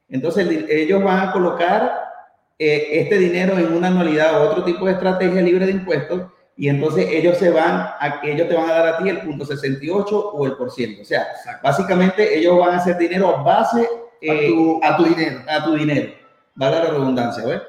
Entonces 0.07 0.47
ellos 0.69 1.03
van 1.03 1.29
a 1.29 1.31
colocar 1.31 2.09
eh, 2.57 2.87
este 2.91 3.17
dinero 3.17 3.57
en 3.57 3.73
una 3.73 3.87
anualidad 3.87 4.41
o 4.41 4.49
otro 4.49 4.63
tipo 4.63 4.85
de 4.85 4.93
estrategia 4.93 5.41
libre 5.41 5.65
de 5.65 5.71
impuestos 5.71 6.23
y 6.59 6.67
entonces 6.67 7.07
ellos 7.09 7.37
se 7.37 7.51
van 7.51 7.71
a, 7.71 8.19
ellos 8.21 8.49
te 8.49 8.53
van 8.53 8.69
a 8.69 8.73
dar 8.73 8.87
a 8.87 8.97
ti 8.97 9.07
el 9.07 9.21
punto 9.21 9.45
68 9.45 10.31
o 10.31 10.45
el 10.45 10.57
por 10.57 10.69
ciento. 10.69 11.03
O 11.03 11.05
sea, 11.05 11.25
básicamente 11.63 12.37
ellos 12.37 12.59
van 12.59 12.71
a 12.71 12.77
hacer 12.79 12.97
dinero 12.97 13.29
a 13.29 13.43
base 13.43 13.81
a, 13.81 14.97
tu, 14.97 15.05
eh, 15.05 15.09
dinero. 15.09 15.39
A 15.47 15.63
tu 15.63 15.75
dinero. 15.75 16.11
Vale 16.59 16.77
la 16.83 16.89
redundancia, 16.89 17.45
¿ves? 17.45 17.61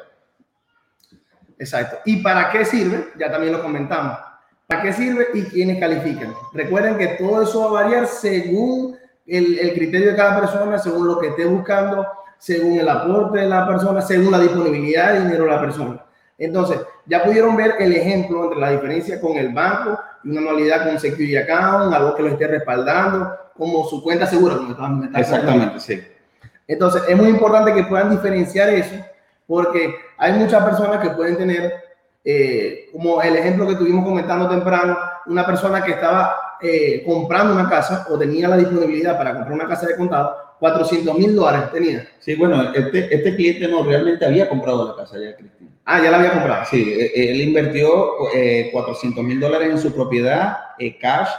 Exacto. 1.61 1.99
¿Y 2.07 2.17
para 2.17 2.51
qué 2.51 2.65
sirve? 2.65 3.13
Ya 3.17 3.31
también 3.31 3.53
lo 3.53 3.63
comentamos. 3.63 4.19
¿Para 4.67 4.83
qué 4.83 4.93
sirve 4.93 5.29
y 5.33 5.45
quiénes 5.45 5.79
califican? 5.79 6.35
Recuerden 6.53 6.99
que 6.99 7.07
todo 7.07 7.43
eso 7.43 7.61
va 7.61 7.81
a 7.81 7.83
variar 7.85 8.09
según 8.09 8.97
el, 9.29 9.61
el 9.61 9.75
criterio 9.75 10.11
de 10.11 10.17
cada 10.17 10.41
persona, 10.41 10.77
según 10.77 11.07
lo 11.07 11.21
que 11.21 11.29
esté 11.29 11.45
buscando, 11.45 12.05
según 12.37 12.81
el 12.81 12.89
aporte 12.89 13.39
de 13.39 13.47
la 13.47 13.65
persona, 13.65 14.03
según 14.03 14.33
la 14.33 14.41
disponibilidad 14.41 15.13
de 15.13 15.21
dinero 15.21 15.45
de 15.45 15.51
la 15.51 15.61
persona. 15.61 16.05
Entonces, 16.37 16.81
ya 17.07 17.23
pudieron 17.23 17.55
ver 17.55 17.77
el 17.79 17.93
ejemplo 17.93 18.43
entre 18.45 18.59
la 18.59 18.73
diferencia 18.73 19.21
con 19.21 19.37
el 19.37 19.55
banco 19.55 20.01
y 20.25 20.31
una 20.31 20.41
anualidad 20.41 20.85
con 20.85 20.99
Security 20.99 21.37
Account, 21.37 21.95
algo 21.95 22.17
que 22.17 22.23
lo 22.25 22.29
esté 22.31 22.49
respaldando, 22.49 23.37
como 23.57 23.85
su 23.89 24.03
cuenta 24.03 24.27
segura. 24.27 24.57
Como 24.57 25.05
Exactamente, 25.15 25.79
sí. 25.79 26.03
Entonces, 26.71 27.03
es 27.09 27.17
muy 27.17 27.29
importante 27.29 27.75
que 27.75 27.83
puedan 27.83 28.11
diferenciar 28.11 28.69
eso, 28.69 28.95
porque 29.47 29.93
hay 30.17 30.35
muchas 30.35 30.63
personas 30.65 31.01
que 31.01 31.11
pueden 31.11 31.37
tener, 31.37 31.75
eh, 32.25 32.89
como 32.93 33.21
el 33.21 33.35
ejemplo 33.35 33.67
que 33.67 33.75
tuvimos 33.75 34.05
comentando 34.05 34.49
temprano, 34.49 34.97
una 35.27 35.45
persona 35.45 35.83
que 35.83 35.93
estaba 35.93 36.37
eh, 36.63 37.03
comprando 37.05 37.55
una 37.55 37.69
casa 37.69 38.07
o 38.09 38.17
tenía 38.17 38.47
la 38.47 38.57
disponibilidad 38.57 39.19
para 39.19 39.35
comprar 39.35 39.53
una 39.53 39.67
casa 39.67 39.89
de 39.89 39.97
contado, 39.97 40.37
400 40.61 41.19
mil 41.19 41.35
dólares 41.35 41.73
tenía. 41.73 42.07
Sí, 42.21 42.37
bueno, 42.37 42.73
este, 42.73 43.13
este 43.17 43.35
cliente 43.35 43.67
no 43.67 43.83
realmente 43.83 44.25
había 44.25 44.49
comprado 44.49 44.87
la 44.87 44.95
casa 44.95 45.19
ya, 45.19 45.35
Cristina. 45.35 45.71
Ah, 45.85 46.01
ya 46.01 46.11
la 46.13 46.19
había 46.19 46.33
comprado. 46.35 46.65
Sí, 46.71 46.89
e, 46.89 47.07
e, 47.07 47.33
él 47.33 47.41
invirtió 47.41 48.13
400 48.71 49.19
eh, 49.19 49.27
mil 49.27 49.41
dólares 49.41 49.71
en 49.71 49.79
su 49.79 49.93
propiedad, 49.93 50.57
eh, 50.79 50.97
cash, 50.99 51.31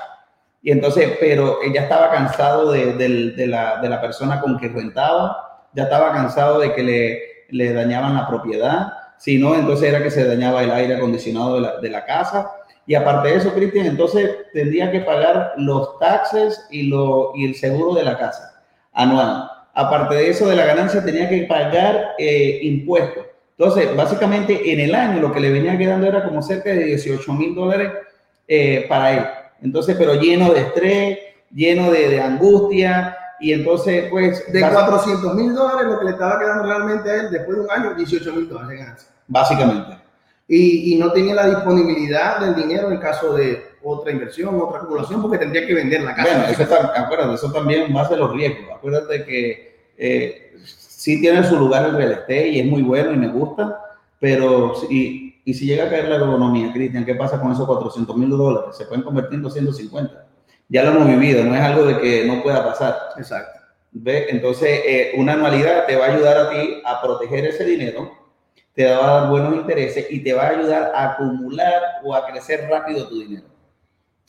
y 0.62 0.72
entonces, 0.72 1.18
pero 1.20 1.60
ella 1.64 1.84
estaba 1.84 2.12
cansado 2.12 2.72
de, 2.72 2.94
de, 2.94 3.48
la, 3.48 3.82
de, 3.82 3.90
la, 3.90 4.00
persona 4.00 4.40
con 4.40 4.60
que 4.60 4.68
rentaba, 4.68 5.66
ya 5.74 5.84
estaba 5.84 6.14
cansado 6.14 6.60
de 6.60 6.74
que 6.74 6.84
le, 6.84 7.22
le 7.50 7.74
dañaban 7.74 8.14
la 8.14 8.28
propiedad, 8.28 8.94
si 9.18 9.38
no, 9.38 9.56
entonces 9.56 9.90
era 9.90 10.04
que 10.04 10.12
se 10.12 10.26
dañaba 10.26 10.64
el 10.64 10.72
aire 10.72 10.96
acondicionado 10.96 11.56
de 11.56 11.62
la, 11.62 11.78
de 11.80 11.90
la 11.90 12.06
casa. 12.06 12.52
Y 12.86 12.96
aparte 12.96 13.30
de 13.30 13.36
eso, 13.36 13.54
Cristian, 13.54 13.86
entonces 13.86 14.30
tendría 14.54 14.92
que 14.92 15.02
pagar 15.02 15.54
los 15.58 15.98
taxes 16.00 16.68
y, 16.72 16.84
lo, 16.84 17.32
y 17.36 17.46
el 17.46 17.56
seguro 17.56 17.94
de 17.94 18.04
la 18.04 18.18
casa 18.18 18.62
anual. 18.94 19.50
Aparte 19.74 20.16
de 20.16 20.30
eso, 20.30 20.48
de 20.48 20.56
la 20.56 20.66
ganancia 20.66 21.04
tenía 21.04 21.30
que 21.30 21.44
pagar 21.44 22.16
eh, 22.18 22.60
impuestos. 22.64 23.26
Entonces, 23.58 23.96
básicamente 23.96 24.74
en 24.74 24.80
el 24.80 24.96
año 24.96 25.22
lo 25.22 25.32
que 25.32 25.40
le 25.40 25.52
venía 25.52 25.78
quedando 25.78 26.08
era 26.08 26.24
como 26.24 26.42
cerca 26.42 26.72
de 26.72 26.84
18 26.84 27.34
mil 27.34 27.56
dólares 27.56 27.92
eh, 28.48 28.86
para 28.90 29.14
él. 29.14 29.26
Entonces, 29.62 29.96
pero 29.98 30.16
lleno 30.16 30.52
de 30.54 30.62
estrés, 30.62 31.20
lleno 31.54 31.92
de, 31.92 32.22
angustia. 32.22 33.18
Y 33.40 33.54
entonces, 33.54 34.08
pues... 34.10 34.52
De 34.52 34.62
400 34.62 35.36
mil 35.36 35.54
dólares 35.54 35.92
lo 35.92 36.00
que 36.00 36.06
le 36.06 36.12
estaba 36.12 36.40
quedando 36.40 36.64
realmente 36.64 37.10
a 37.10 37.16
él 37.16 37.32
después 37.32 37.58
de 37.58 37.64
un 37.64 37.72
año, 37.72 37.96
18 37.96 38.34
mil 38.34 38.50
dólares 38.50 38.70
de 38.70 38.78
ganancia. 38.78 39.10
Básicamente. 39.28 39.98
Y, 40.48 40.94
y, 40.94 41.00
no 41.00 41.12
tenía 41.14 41.34
la 41.34 41.48
disponibilidad 41.48 42.40
del 42.40 42.56
dinero 42.56 42.92
en 42.92 42.98
caso 42.98 43.34
de 43.34 43.72
otra 43.84 44.12
inversión, 44.12 44.60
otra 44.60 44.82
acumulación, 44.82 45.22
porque 45.22 45.38
tendría 45.38 45.66
que 45.66 45.74
vender 45.74 46.02
la 46.02 46.14
casa. 46.14 46.30
Bueno, 46.30 46.52
eso, 46.52 46.64
está, 46.64 46.94
acuérdate, 46.96 47.36
eso 47.36 47.52
también 47.52 47.96
va 47.96 48.02
a 48.02 48.10
ser 48.10 48.18
los 48.18 48.34
riesgos. 48.34 48.70
Acuérdate 48.76 49.24
que 49.24 49.90
eh, 49.98 50.54
sí 50.64 51.20
tiene 51.20 51.44
su 51.44 51.58
lugar 51.58 51.86
el 51.86 51.96
real 51.96 52.12
estate 52.12 52.50
y 52.50 52.60
es 52.60 52.66
muy 52.66 52.82
bueno 52.82 53.12
y 53.12 53.18
me 53.18 53.30
gusta, 53.30 53.80
pero 54.20 54.74
y, 54.90 55.31
y 55.44 55.54
si 55.54 55.66
llega 55.66 55.86
a 55.86 55.90
caer 55.90 56.08
la 56.08 56.18
economía, 56.18 56.72
Cristian, 56.72 57.06
¿qué 57.06 57.16
pasa 57.16 57.40
con 57.40 57.52
esos 57.52 57.66
400 57.66 58.16
mil 58.16 58.30
dólares? 58.30 58.76
Se 58.76 58.86
pueden 58.86 59.04
convertir 59.04 59.36
en 59.36 59.44
250. 59.44 60.28
Ya 60.70 60.84
lo 60.84 60.92
hemos 60.92 61.08
vivido, 61.08 61.44
no 61.44 61.56
es 61.56 61.62
algo 61.62 61.86
de 61.86 62.00
que 62.00 62.26
no 62.26 62.44
pueda 62.44 62.64
pasar. 62.64 62.96
Exacto. 63.18 63.60
¿Ve? 63.92 64.28
Entonces, 64.30 64.82
eh, 64.86 65.12
una 65.18 65.34
anualidad 65.34 65.86
te 65.86 65.98
va 65.98 66.06
a 66.06 66.14
ayudar 66.14 66.38
a 66.38 66.50
ti 66.50 66.82
a 66.86 67.02
proteger 67.02 67.46
ese 67.46 67.66
dinero, 67.66 68.12
te 68.74 68.86
va 68.86 69.04
a 69.04 69.22
dar 69.22 69.30
buenos 69.30 69.54
intereses 69.56 70.08
y 70.10 70.24
te 70.24 70.34
va 70.34 70.44
a 70.44 70.50
ayudar 70.50 70.92
a 70.96 71.12
acumular 71.12 71.82
o 72.04 72.16
a 72.16 72.26
crecer 72.28 72.68
rápido 72.70 73.08
tu 73.08 73.20
dinero. 73.20 73.51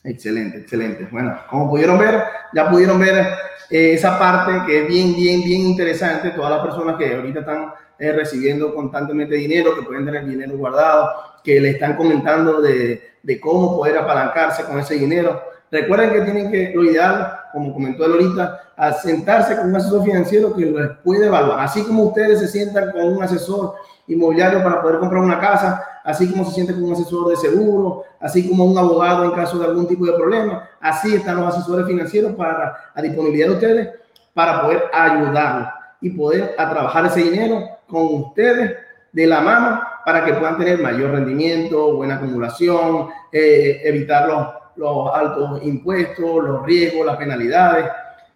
Excelente, 0.03 0.57
excelente. 0.57 1.07
Bueno, 1.11 1.37
como 1.49 1.69
pudieron 1.69 1.97
ver, 1.97 2.23
ya 2.53 2.69
pudieron 2.69 2.99
ver 2.99 3.25
eh, 3.69 3.93
esa 3.93 4.19
parte 4.19 4.51
que 4.67 4.81
es 4.81 4.87
bien, 4.87 5.15
bien, 5.15 5.43
bien 5.43 5.61
interesante. 5.61 6.31
Todas 6.31 6.51
las 6.51 6.61
personas 6.61 6.97
que 6.97 7.15
ahorita 7.15 7.39
están 7.39 7.73
eh, 7.97 8.11
recibiendo 8.11 8.75
constantemente 8.75 9.35
dinero, 9.35 9.75
que 9.75 9.83
pueden 9.83 10.05
tener 10.05 10.25
dinero 10.25 10.57
guardado, 10.57 11.09
que 11.43 11.59
le 11.59 11.71
están 11.71 11.95
comentando 11.95 12.61
de, 12.61 13.01
de, 13.23 13.39
cómo 13.39 13.77
poder 13.77 13.97
apalancarse 13.97 14.65
con 14.65 14.77
ese 14.79 14.95
dinero. 14.95 15.41
Recuerden 15.71 16.11
que 16.11 16.21
tienen 16.21 16.51
que, 16.51 16.73
lo 16.75 16.83
ideal, 16.83 17.39
como 17.53 17.73
comentó 17.73 18.05
él 18.05 18.11
ahorita, 18.11 18.73
a 18.75 18.93
sentarse 18.93 19.55
con 19.55 19.69
un 19.69 19.75
asesor 19.75 20.03
financiero 20.03 20.53
que 20.53 20.65
les 20.65 20.89
puede 21.03 21.27
evaluar. 21.27 21.61
Así 21.61 21.83
como 21.83 22.03
ustedes 22.03 22.39
se 22.39 22.47
sientan 22.47 22.91
con 22.91 23.05
un 23.05 23.23
asesor 23.23 23.75
inmobiliario 24.07 24.61
para 24.63 24.81
poder 24.81 24.99
comprar 24.99 25.23
una 25.23 25.39
casa, 25.39 25.81
así 26.03 26.29
como 26.29 26.45
se 26.45 26.51
siente 26.51 26.73
con 26.73 26.83
un 26.83 26.93
asesor 26.93 27.29
de 27.29 27.37
seguro, 27.37 28.03
así 28.19 28.47
como 28.47 28.65
un 28.65 28.77
abogado 28.77 29.25
en 29.25 29.31
caso 29.31 29.57
de 29.57 29.65
algún 29.65 29.87
tipo 29.87 30.05
de 30.05 30.13
problema, 30.13 30.69
así 30.81 31.15
están 31.15 31.37
los 31.37 31.55
asesores 31.55 31.85
financieros 31.87 32.33
para 32.33 32.75
a 32.93 33.01
disponibilidad 33.01 33.47
de 33.47 33.53
ustedes 33.53 33.89
para 34.33 34.61
poder 34.61 34.83
ayudarlos 34.93 35.69
y 36.01 36.09
poder 36.09 36.55
a 36.57 36.69
trabajar 36.69 37.05
ese 37.05 37.21
dinero 37.21 37.63
con 37.87 38.13
ustedes 38.15 38.75
de 39.11 39.27
la 39.27 39.41
mano 39.41 39.81
para 40.05 40.25
que 40.25 40.33
puedan 40.33 40.57
tener 40.57 40.79
mayor 40.79 41.11
rendimiento, 41.11 41.95
buena 41.95 42.15
acumulación, 42.15 43.07
eh, 43.31 43.81
evitar 43.83 44.27
los, 44.27 44.47
los 44.75 45.13
altos 45.13 45.63
impuestos, 45.63 46.43
los 46.43 46.65
riesgos, 46.65 47.05
las 47.05 47.17
penalidades, 47.17 47.85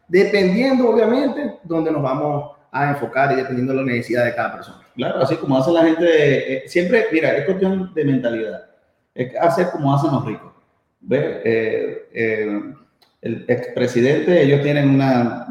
dependiendo 0.07 0.89
obviamente 0.89 1.59
dónde 1.63 1.91
nos 1.91 2.01
vamos 2.01 2.51
a 2.71 2.89
enfocar 2.91 3.31
y 3.33 3.35
dependiendo 3.35 3.73
de 3.73 3.79
la 3.79 3.85
necesidad 3.85 4.23
de 4.23 4.35
cada 4.35 4.53
persona. 4.53 4.86
Claro, 4.97 5.21
así 5.21 5.35
como 5.35 5.55
hace 5.55 5.71
la 5.71 5.83
gente, 5.83 6.53
eh, 6.53 6.63
siempre, 6.67 7.05
mira, 7.11 7.37
es 7.37 7.45
cuestión 7.45 7.93
de 7.93 8.03
mentalidad, 8.03 8.65
es 9.13 9.31
hacer 9.39 9.69
como 9.69 9.93
hacen 9.93 10.11
los 10.11 10.25
ricos. 10.25 10.51
¿Ve? 11.01 11.41
Eh, 11.45 12.09
eh, 12.11 12.61
el 13.21 13.45
expresidente, 13.47 14.41
ellos 14.41 14.63
tienen 14.63 14.99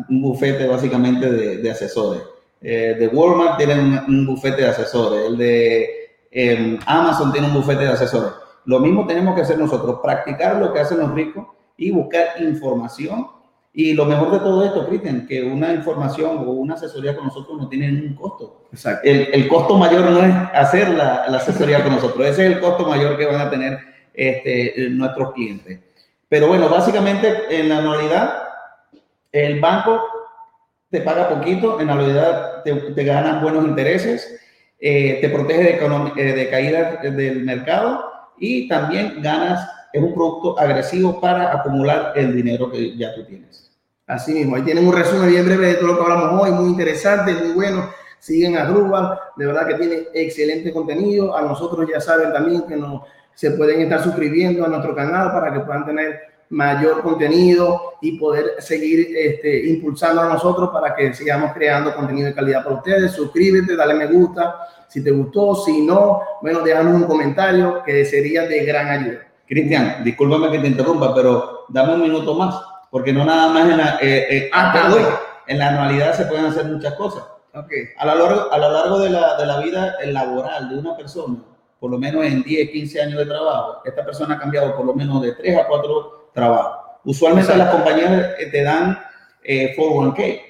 un 0.08 0.22
bufete 0.22 0.66
básicamente 0.66 1.30
de, 1.30 1.70
asesores. 1.70 2.22
de 2.60 3.10
Walmart 3.12 3.56
tienen 3.58 4.00
un, 4.08 4.26
bufete 4.26 4.62
de 4.62 4.68
asesores. 4.68 5.26
El 5.26 5.36
de 5.38 5.88
em, 6.32 6.78
Amazon 6.84 7.32
tiene 7.32 7.46
un 7.46 7.54
bufete 7.54 7.84
de 7.84 7.90
asesores. 7.90 8.32
Lo 8.64 8.80
mismo 8.80 9.06
tenemos 9.06 9.36
que 9.36 9.42
hacer 9.42 9.58
nosotros, 9.58 10.00
practicar 10.02 10.56
lo 10.56 10.72
que 10.72 10.80
hacen 10.80 10.98
los 10.98 11.12
ricos 11.12 11.46
y 11.76 11.92
buscar 11.92 12.40
información 12.40 13.28
Y 13.78 13.92
lo 13.92 14.06
mejor 14.06 14.32
de 14.32 14.38
todo 14.38 14.64
esto, 14.64 14.88
Cristian, 14.88 15.26
que 15.26 15.42
una 15.42 15.74
información 15.74 16.38
o 16.38 16.52
una 16.52 16.76
asesoría 16.76 17.14
con 17.14 17.26
nosotros 17.26 17.58
no 17.58 17.68
tiene 17.68 17.92
ningún 17.92 18.16
costo. 18.16 18.62
Exacto. 18.72 19.06
El, 19.06 19.28
el 19.34 19.48
costo 19.48 19.76
mayor 19.76 20.00
no 20.00 20.24
es 20.24 20.34
hacer 20.54 20.88
la, 20.88 21.28
la, 21.28 21.36
asesoría 21.36 21.84
con 21.84 21.92
nosotros, 21.92 22.26
ese 22.26 22.46
es 22.46 22.52
el 22.54 22.60
costo 22.60 22.88
mayor 22.88 23.18
que 23.18 23.26
van 23.26 23.38
a 23.38 23.50
tener 23.50 23.78
este, 24.14 24.88
nuestros 24.88 25.34
clientes. 25.34 25.78
Pero 26.26 26.48
bueno, 26.48 26.70
básicamente 26.70 27.28
en 27.50 27.68
la 27.68 27.80
anualidad, 27.80 28.44
el 29.30 29.60
banco 29.60 30.00
te 30.88 31.02
paga 31.02 31.28
poquito, 31.28 31.78
en 31.78 31.88
la 31.88 31.92
anualidad 31.92 32.62
te, 32.62 32.74
te 32.74 33.04
ganan 33.04 33.42
buenos 33.42 33.66
intereses, 33.66 34.40
eh, 34.80 35.18
te 35.20 35.28
protege 35.28 35.62
de, 35.62 36.22
eh, 36.22 36.32
de 36.32 36.48
caídas 36.48 37.02
del 37.02 37.44
mercado 37.44 38.06
y 38.38 38.68
también 38.68 39.20
ganas, 39.20 39.68
es 39.92 40.02
un 40.02 40.14
producto 40.14 40.58
agresivo 40.58 41.20
para 41.20 41.52
acumular 41.52 42.14
el 42.16 42.34
dinero 42.34 42.70
que 42.70 42.96
ya 42.96 43.14
tú 43.14 43.22
tienes. 43.24 43.65
Así 44.06 44.32
mismo, 44.32 44.54
ahí 44.54 44.62
tienen 44.62 44.86
un 44.86 44.94
resumen 44.94 45.28
bien 45.28 45.44
breve 45.44 45.66
de 45.66 45.74
todo 45.74 45.88
lo 45.88 45.96
que 45.98 46.02
hablamos 46.04 46.40
hoy, 46.40 46.52
muy 46.52 46.70
interesante, 46.70 47.34
muy 47.34 47.52
bueno. 47.54 47.90
Siguen 48.20 48.56
a 48.56 48.64
Drupal, 48.64 49.18
de 49.36 49.46
verdad 49.46 49.66
que 49.66 49.74
tiene 49.74 50.08
excelente 50.14 50.72
contenido. 50.72 51.36
A 51.36 51.42
nosotros 51.42 51.88
ya 51.92 52.00
saben 52.00 52.32
también 52.32 52.62
que 52.68 52.76
nos, 52.76 53.02
se 53.34 53.50
pueden 53.52 53.80
estar 53.80 54.02
suscribiendo 54.02 54.64
a 54.64 54.68
nuestro 54.68 54.94
canal 54.94 55.32
para 55.32 55.52
que 55.52 55.60
puedan 55.60 55.84
tener 55.84 56.20
mayor 56.50 57.02
contenido 57.02 57.94
y 58.00 58.16
poder 58.16 58.54
seguir 58.60 59.08
este, 59.16 59.66
impulsando 59.66 60.22
a 60.22 60.28
nosotros 60.28 60.70
para 60.72 60.94
que 60.94 61.12
sigamos 61.12 61.52
creando 61.52 61.92
contenido 61.94 62.28
de 62.28 62.34
calidad 62.34 62.62
para 62.62 62.76
ustedes. 62.76 63.10
Suscríbete, 63.10 63.74
dale 63.74 63.94
me 63.94 64.06
gusta 64.06 64.56
si 64.88 65.02
te 65.02 65.10
gustó, 65.10 65.56
si 65.56 65.84
no, 65.84 66.20
bueno, 66.42 66.60
déjanos 66.60 66.94
un 66.94 67.04
comentario 67.04 67.82
que 67.84 68.04
sería 68.04 68.42
de 68.42 68.64
gran 68.64 68.88
ayuda. 68.88 69.26
Cristian, 69.48 70.04
discúlpame 70.04 70.50
que 70.52 70.60
te 70.60 70.68
interrumpa, 70.68 71.12
pero 71.12 71.64
dame 71.68 71.94
un 71.94 72.02
minuto 72.02 72.34
más 72.34 72.54
porque 72.90 73.12
no 73.12 73.24
nada 73.24 73.48
más 73.48 73.68
en 73.68 73.78
la, 73.78 73.98
eh, 74.00 74.26
eh, 74.30 74.50
ah, 74.52 74.90
en 75.46 75.58
la 75.58 75.68
anualidad 75.68 76.14
se 76.14 76.26
pueden 76.26 76.46
hacer 76.46 76.64
muchas 76.66 76.94
cosas. 76.94 77.24
Okay. 77.54 77.88
A, 77.96 78.04
lo 78.06 78.14
largo, 78.16 78.52
a 78.52 78.58
lo 78.58 78.70
largo 78.70 78.98
de 78.98 79.10
la, 79.10 79.36
de 79.38 79.46
la 79.46 79.60
vida 79.60 79.94
laboral 80.04 80.68
de 80.68 80.78
una 80.78 80.96
persona, 80.96 81.38
por 81.80 81.90
lo 81.90 81.98
menos 81.98 82.24
en 82.24 82.42
10, 82.42 82.70
15 82.70 83.02
años 83.02 83.18
de 83.18 83.26
trabajo, 83.26 83.80
esta 83.84 84.04
persona 84.04 84.34
ha 84.34 84.38
cambiado 84.38 84.76
por 84.76 84.84
lo 84.84 84.94
menos 84.94 85.22
de 85.22 85.32
3 85.32 85.58
a 85.58 85.66
4 85.66 86.30
trabajos. 86.34 86.86
Usualmente 87.04 87.52
Exacto. 87.52 87.64
las 87.64 87.74
compañías 87.74 88.34
eh, 88.38 88.46
te 88.50 88.62
dan 88.62 88.98
eh, 89.44 89.74
401k. 89.76 90.40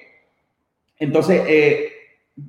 Entonces, 0.99 1.43
eh, 1.47 1.93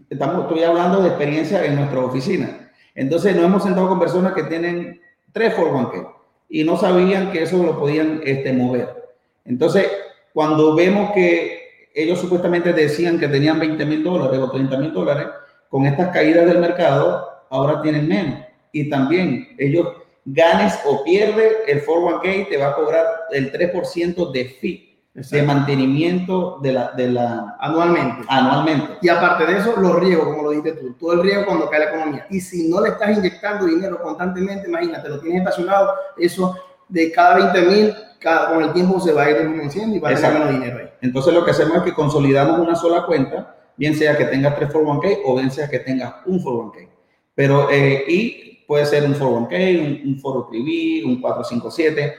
estamos, 0.10 0.44
estoy 0.44 0.64
hablando 0.64 1.02
de 1.02 1.10
experiencia 1.10 1.66
en 1.66 1.76
nuestra 1.76 2.00
oficina. 2.00 2.72
Entonces, 2.96 3.36
nos 3.36 3.46
hemos 3.46 3.64
sentado 3.64 3.90
con 3.90 4.00
personas 4.00 4.34
que 4.34 4.44
tienen 4.44 5.02
3 5.34 5.56
401k 5.56 6.14
y 6.50 6.64
no 6.64 6.78
sabían 6.78 7.32
que 7.32 7.44
eso 7.44 7.62
lo 7.62 7.78
podían 7.78 8.22
este, 8.24 8.54
mover. 8.54 9.07
Entonces, 9.48 9.88
cuando 10.34 10.76
vemos 10.76 11.12
que 11.14 11.90
ellos 11.96 12.20
supuestamente 12.20 12.74
decían 12.74 13.20
que 13.20 13.28
tenían 13.28 13.60
20 13.60 13.84
mil 13.86 14.04
dólares 14.04 14.40
o 14.40 14.52
30 14.52 14.78
mil 14.78 14.94
dólares, 14.94 15.28
con 15.70 15.86
estas 15.86 16.10
caídas 16.10 16.46
del 16.46 16.60
mercado, 16.60 17.28
ahora 17.50 17.82
tienen 17.82 18.08
menos. 18.08 18.40
Y 18.72 18.90
también 18.90 19.56
ellos 19.58 19.88
ganes 20.26 20.78
o 20.86 21.04
pierdes, 21.04 21.54
el 21.68 21.84
401k 21.84 22.50
te 22.50 22.58
va 22.58 22.70
a 22.70 22.76
cobrar 22.76 23.06
el 23.32 23.52
3% 23.52 24.32
de 24.32 24.46
fee. 24.46 24.84
de 25.14 25.42
mantenimiento 25.42 26.60
de 26.62 26.74
la, 26.74 26.92
de 26.92 27.08
la 27.08 27.58
anualmente. 27.60 28.24
anualmente. 28.28 28.98
Y 29.02 29.10
aparte 29.10 29.48
de 29.48 29.58
eso, 29.58 29.76
los 29.78 30.00
riesgos, 30.00 30.28
como 30.28 30.44
lo 30.44 30.52
dijiste 30.52 30.74
tú, 30.74 30.94
todo 30.94 31.14
el 31.14 31.24
riesgo 31.24 31.46
cuando 31.48 31.68
cae 31.70 31.80
la 31.80 31.86
economía. 31.86 32.28
Y 32.30 32.40
si 32.40 32.70
no 32.70 32.82
le 32.82 32.90
estás 32.90 33.18
inyectando 33.18 33.66
dinero 33.66 34.00
constantemente, 34.04 34.68
imagínate, 34.68 35.10
lo 35.10 35.20
tienes 35.20 35.40
estacionado, 35.40 35.96
eso 36.18 36.56
de 36.90 37.12
cada 37.12 37.36
20 37.36 37.62
mil 37.64 37.96
cada, 38.20 38.50
con 38.50 38.64
el 38.64 38.74
tiempo 38.74 39.00
se 39.00 39.14
va 39.14 39.24
a 39.24 39.32
ir 39.32 39.38
disminuyendo 39.38 39.96
y 39.96 40.00
va 40.00 40.10
a 40.10 40.16
tener 40.16 40.34
menos 40.34 40.50
dinero 40.52 40.80
ahí. 40.80 40.90
Entonces 41.02 41.34
lo 41.34 41.46
que 41.46 41.52
hacemos 41.52 41.78
es 41.78 41.84
que 41.84 41.94
consolidamos 41.94 42.60
una 42.60 42.76
sola 42.76 43.06
cuenta, 43.06 43.56
bien 43.76 43.96
sea 43.96 44.18
que 44.18 44.26
tengas 44.26 44.56
tres 44.56 44.70
401k 44.70 45.20
o 45.26 45.36
bien 45.36 45.52
sea 45.52 45.70
que 45.70 45.80
tengas 45.80 46.16
un 46.26 46.44
401k. 46.44 46.90
Pero, 47.36 47.70
eh, 47.70 48.04
y 48.08 48.66
puede 48.68 48.86
ser 48.86 49.04
un 49.04 49.14
401k, 49.14 49.80
un, 49.80 50.10
un 50.10 50.22
403b, 50.22 51.06
un 51.06 51.22
457. 51.22 52.16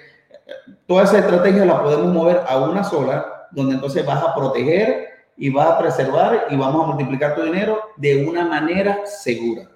Toda 0.87 1.05
esa 1.05 1.19
estrategia 1.19 1.65
la 1.65 1.83
podemos 1.83 2.13
mover 2.13 2.43
a 2.47 2.59
una 2.59 2.85
sola, 2.85 3.49
donde 3.51 3.75
entonces 3.75 4.07
vas 4.07 4.23
a 4.23 4.35
proteger 4.35 5.09
y 5.37 5.51
vas 5.51 5.69
a 5.71 5.79
preservar 5.79 6.47
y 6.51 6.57
vamos 6.57 6.85
a 6.85 6.87
multiplicar 6.89 7.35
tu 7.35 7.43
dinero 7.43 7.81
de 7.97 8.25
una 8.27 8.45
manera 8.47 9.01
segura. 9.05 9.69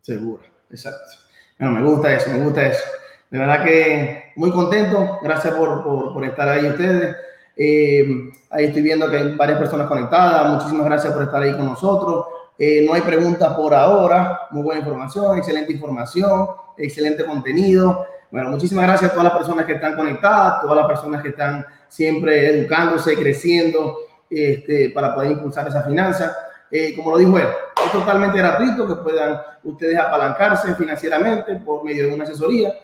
Segura, 0.00 0.42
exacto. 0.70 1.18
Bueno, 1.58 1.80
me 1.80 1.86
gusta 1.88 2.14
eso, 2.14 2.30
me 2.30 2.44
gusta 2.44 2.66
eso. 2.66 2.82
De 3.32 3.38
verdad 3.38 3.64
que 3.64 4.32
muy 4.36 4.50
contento. 4.50 5.18
Gracias 5.22 5.54
por, 5.54 5.82
por, 5.82 6.12
por 6.12 6.22
estar 6.22 6.46
ahí 6.50 6.66
ustedes. 6.66 7.16
Eh, 7.56 8.30
ahí 8.50 8.66
estoy 8.66 8.82
viendo 8.82 9.10
que 9.10 9.16
hay 9.16 9.34
varias 9.34 9.58
personas 9.58 9.86
conectadas. 9.86 10.52
Muchísimas 10.52 10.84
gracias 10.84 11.14
por 11.14 11.22
estar 11.22 11.42
ahí 11.42 11.56
con 11.56 11.64
nosotros. 11.64 12.26
Eh, 12.58 12.84
no 12.86 12.92
hay 12.92 13.00
preguntas 13.00 13.54
por 13.54 13.72
ahora. 13.72 14.48
Muy 14.50 14.62
buena 14.62 14.80
información, 14.80 15.38
excelente 15.38 15.72
información, 15.72 16.48
excelente 16.76 17.24
contenido. 17.24 18.06
Bueno, 18.30 18.50
muchísimas 18.50 18.86
gracias 18.86 19.10
a 19.10 19.14
todas 19.14 19.24
las 19.24 19.38
personas 19.38 19.64
que 19.64 19.72
están 19.72 19.96
conectadas, 19.96 20.60
todas 20.60 20.76
las 20.76 20.86
personas 20.86 21.22
que 21.22 21.30
están 21.30 21.64
siempre 21.88 22.58
educándose, 22.58 23.16
creciendo 23.16 23.96
este, 24.28 24.90
para 24.90 25.14
poder 25.14 25.30
impulsar 25.30 25.66
esa 25.68 25.82
finanza. 25.82 26.36
Eh, 26.70 26.94
como 26.94 27.12
lo 27.12 27.16
dijo 27.16 27.38
él, 27.38 27.48
es 27.82 27.92
totalmente 27.92 28.36
gratuito 28.36 28.86
que 28.86 28.96
puedan 28.96 29.40
ustedes 29.64 29.98
apalancarse 29.98 30.74
financieramente 30.74 31.56
por 31.56 31.82
medio 31.82 32.08
de 32.08 32.14
una 32.14 32.24
asesoría 32.24 32.74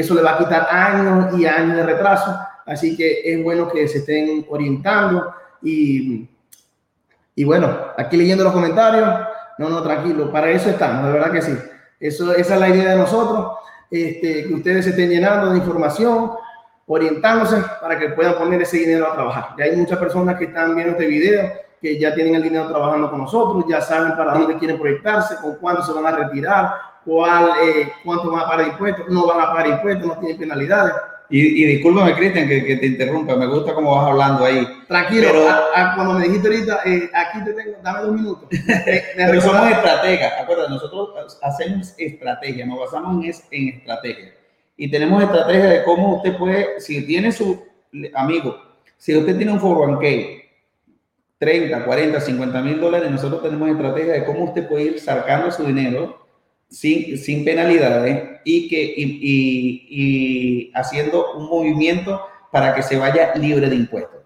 eso 0.00 0.14
le 0.14 0.22
va 0.22 0.32
a 0.32 0.38
quitar 0.38 0.66
años 0.70 1.38
y 1.38 1.46
años 1.46 1.76
de 1.76 1.82
retraso. 1.84 2.36
Así 2.66 2.96
que 2.96 3.20
es 3.24 3.42
bueno 3.42 3.68
que 3.68 3.86
se 3.86 3.98
estén 3.98 4.44
orientando 4.48 5.34
y, 5.62 6.28
y 7.34 7.44
bueno, 7.44 7.68
aquí 7.96 8.16
leyendo 8.16 8.44
los 8.44 8.52
comentarios, 8.52 9.08
no, 9.58 9.68
no, 9.68 9.82
tranquilo, 9.82 10.32
para 10.32 10.50
eso 10.50 10.70
estamos, 10.70 11.06
de 11.06 11.12
verdad 11.12 11.32
que 11.32 11.42
sí. 11.42 11.56
Eso, 12.00 12.34
esa 12.34 12.54
es 12.54 12.60
la 12.60 12.68
idea 12.68 12.90
de 12.90 12.96
nosotros, 12.96 13.58
este, 13.90 14.46
que 14.46 14.54
ustedes 14.54 14.84
se 14.84 14.90
estén 14.90 15.10
llenando 15.10 15.50
de 15.50 15.58
información, 15.58 16.32
orientándose 16.86 17.62
para 17.80 17.98
que 17.98 18.10
puedan 18.10 18.34
poner 18.34 18.60
ese 18.62 18.78
dinero 18.78 19.10
a 19.10 19.14
trabajar. 19.14 19.54
Ya 19.56 19.64
hay 19.64 19.76
muchas 19.76 19.98
personas 19.98 20.36
que 20.36 20.46
están 20.46 20.74
viendo 20.74 20.92
este 20.92 21.06
video 21.06 21.52
que 21.80 21.98
ya 21.98 22.14
tienen 22.14 22.34
el 22.34 22.42
dinero 22.42 22.66
trabajando 22.66 23.10
con 23.10 23.20
nosotros, 23.20 23.64
ya 23.68 23.80
saben 23.80 24.16
para 24.16 24.32
dónde 24.32 24.56
quieren 24.56 24.78
proyectarse, 24.78 25.36
con 25.36 25.56
cuánto 25.56 25.82
se 25.82 25.92
van 25.92 26.06
a 26.06 26.16
retirar, 26.16 26.74
cuál, 27.04 27.50
eh, 27.62 27.92
cuánto 28.04 28.30
van 28.30 28.40
a 28.40 28.48
pagar 28.48 28.68
impuestos, 28.68 29.08
no 29.08 29.26
van 29.26 29.40
a 29.40 29.52
pagar 29.52 29.66
impuestos, 29.68 30.06
no 30.06 30.18
tienen 30.18 30.38
penalidades. 30.38 30.94
Y, 31.30 31.62
y 31.62 31.66
discúlpame, 31.66 32.14
Cristian, 32.14 32.46
que, 32.46 32.64
que, 32.64 32.76
te 32.76 32.86
interrumpa, 32.86 33.34
me 33.34 33.46
gusta 33.46 33.74
cómo 33.74 33.96
vas 33.96 34.06
hablando 34.08 34.44
ahí. 34.44 34.66
Tranquilo, 34.86 35.28
pero, 35.32 35.48
a, 35.48 35.62
a, 35.74 35.94
cuando 35.94 36.14
me 36.14 36.24
dijiste 36.26 36.48
ahorita, 36.48 36.80
eh, 36.84 37.10
aquí 37.14 37.44
te 37.44 37.54
tengo, 37.54 37.76
dame 37.82 38.00
dos 38.00 38.12
minutos. 38.12 38.48
Pero 39.16 39.40
somos 39.40 39.70
estrategas, 39.70 40.32
acuérdate, 40.40 40.70
nosotros 40.70 41.38
hacemos 41.42 41.94
estrategia, 41.96 42.66
nos 42.66 42.78
basamos 42.78 43.24
en, 43.24 43.32
en 43.50 43.68
estrategia. 43.74 44.34
Y 44.76 44.90
tenemos 44.90 45.22
estrategia 45.22 45.64
de 45.64 45.84
cómo 45.84 46.16
usted 46.16 46.36
puede, 46.36 46.80
si 46.80 47.06
tiene 47.06 47.32
su 47.32 47.64
amigo, 48.14 48.60
si 48.98 49.16
usted 49.16 49.36
tiene 49.36 49.52
un 49.52 49.60
401k, 49.60 50.42
30, 51.38 51.84
40, 51.84 52.20
50 52.20 52.62
mil 52.62 52.80
dólares, 52.80 53.10
nosotros 53.10 53.42
tenemos 53.42 53.68
estrategia 53.70 54.12
de 54.12 54.24
cómo 54.24 54.44
usted 54.44 54.68
puede 54.68 54.84
ir 54.84 55.00
sacando 55.00 55.50
su 55.50 55.64
dinero 55.64 56.23
sin, 56.68 57.18
sin 57.18 57.44
penalidades 57.44 58.40
y, 58.44 58.68
que, 58.68 58.82
y, 58.82 59.02
y, 59.22 59.86
y 59.90 60.72
haciendo 60.74 61.34
un 61.34 61.46
movimiento 61.46 62.20
para 62.50 62.74
que 62.74 62.82
se 62.82 62.96
vaya 62.96 63.34
libre 63.34 63.68
de 63.68 63.76
impuestos. 63.76 64.20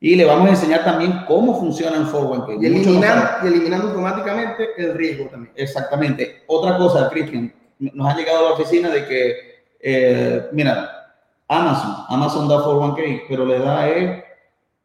Y 0.00 0.16
le 0.16 0.26
vamos 0.26 0.48
a 0.48 0.50
enseñar 0.50 0.84
también 0.84 1.24
cómo 1.26 1.58
funciona 1.58 1.96
el 1.96 2.04
forward 2.04 2.60
Y, 2.62 2.66
eliminar, 2.66 3.38
y 3.42 3.46
eliminando 3.46 3.88
automáticamente 3.88 4.68
el 4.76 4.92
riesgo 4.94 5.30
también. 5.30 5.52
Exactamente. 5.56 6.42
Otra 6.46 6.76
cosa, 6.76 7.08
Cristian, 7.08 7.50
nos 7.78 8.12
ha 8.12 8.14
llegado 8.14 8.38
a 8.38 8.42
la 8.50 8.54
oficina 8.54 8.90
de 8.90 9.06
que, 9.06 9.34
eh, 9.80 10.46
mira, 10.52 11.16
Amazon, 11.48 12.04
Amazon 12.08 12.48
da 12.48 12.56
401k, 12.56 13.22
pero 13.28 13.46
le 13.46 13.58
da 13.58 13.88
eh, 13.88 14.24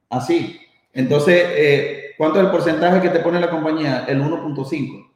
así. 0.09 0.57
Entonces, 0.93 1.43
eh, 1.49 2.11
¿cuánto 2.17 2.39
es 2.39 2.45
el 2.45 2.51
porcentaje 2.51 3.01
que 3.01 3.09
te 3.09 3.19
pone 3.19 3.41
la 3.41 3.49
compañía? 3.49 4.05
El 4.07 4.21
1.5. 4.21 5.08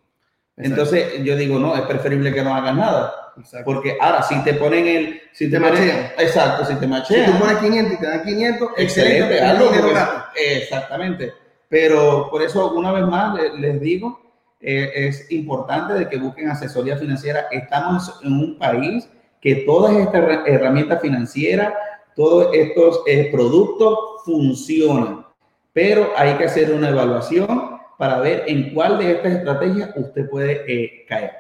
Entonces 0.58 1.24
yo 1.24 1.36
digo, 1.36 1.58
no, 1.60 1.76
es 1.76 1.82
preferible 1.82 2.34
que 2.34 2.44
no 2.44 2.54
hagas 2.54 2.76
nada. 2.76 3.14
Exacto. 3.38 3.66
Porque 3.66 3.98
ahora, 4.00 4.22
si 4.22 4.44
te 4.44 4.54
ponen 4.54 4.88
el. 4.88 5.22
Si 5.32 5.50
te, 5.50 5.60
te. 5.60 6.24
Exacto, 6.24 6.66
si 6.66 6.76
te 6.76 6.86
machean. 6.86 7.26
Si 7.26 7.32
tú 7.32 7.40
pones 7.40 7.58
500 7.58 7.94
y 7.94 7.98
te 7.98 8.08
dan 8.08 8.24
500, 8.24 8.70
excelente. 8.78 9.38
excelente 9.38 10.00
exactamente. 10.36 11.34
Pero 11.68 12.28
por 12.30 12.44
eso, 12.44 12.72
una 12.74 12.92
vez 12.92 13.08
más, 13.08 13.36
les, 13.36 13.54
les 13.56 13.82
digo, 13.82 14.22
eh, 14.66 14.92
es 15.08 15.30
importante 15.32 15.94
de 15.94 16.08
que 16.08 16.18
busquen 16.18 16.50
asesoría 16.50 16.96
financiera. 16.96 17.48
Estamos 17.52 18.20
en 18.24 18.34
un 18.34 18.58
país 18.58 19.10
que 19.42 19.56
todas 19.66 19.94
estas 19.98 20.48
herramientas 20.48 21.02
financieras, 21.02 21.74
todos 22.16 22.48
estos 22.54 23.02
eh, 23.06 23.30
productos 23.30 23.98
funcionan, 24.24 25.26
pero 25.74 26.12
hay 26.16 26.36
que 26.36 26.46
hacer 26.46 26.72
una 26.72 26.90
evaluación 26.90 27.73
para 27.98 28.20
ver 28.20 28.44
en 28.48 28.74
cuál 28.74 28.98
de 28.98 29.12
estas 29.12 29.34
estrategias 29.34 29.92
usted 29.96 30.30
puede 30.30 30.64
eh, 30.68 31.06
caer. 31.08 31.32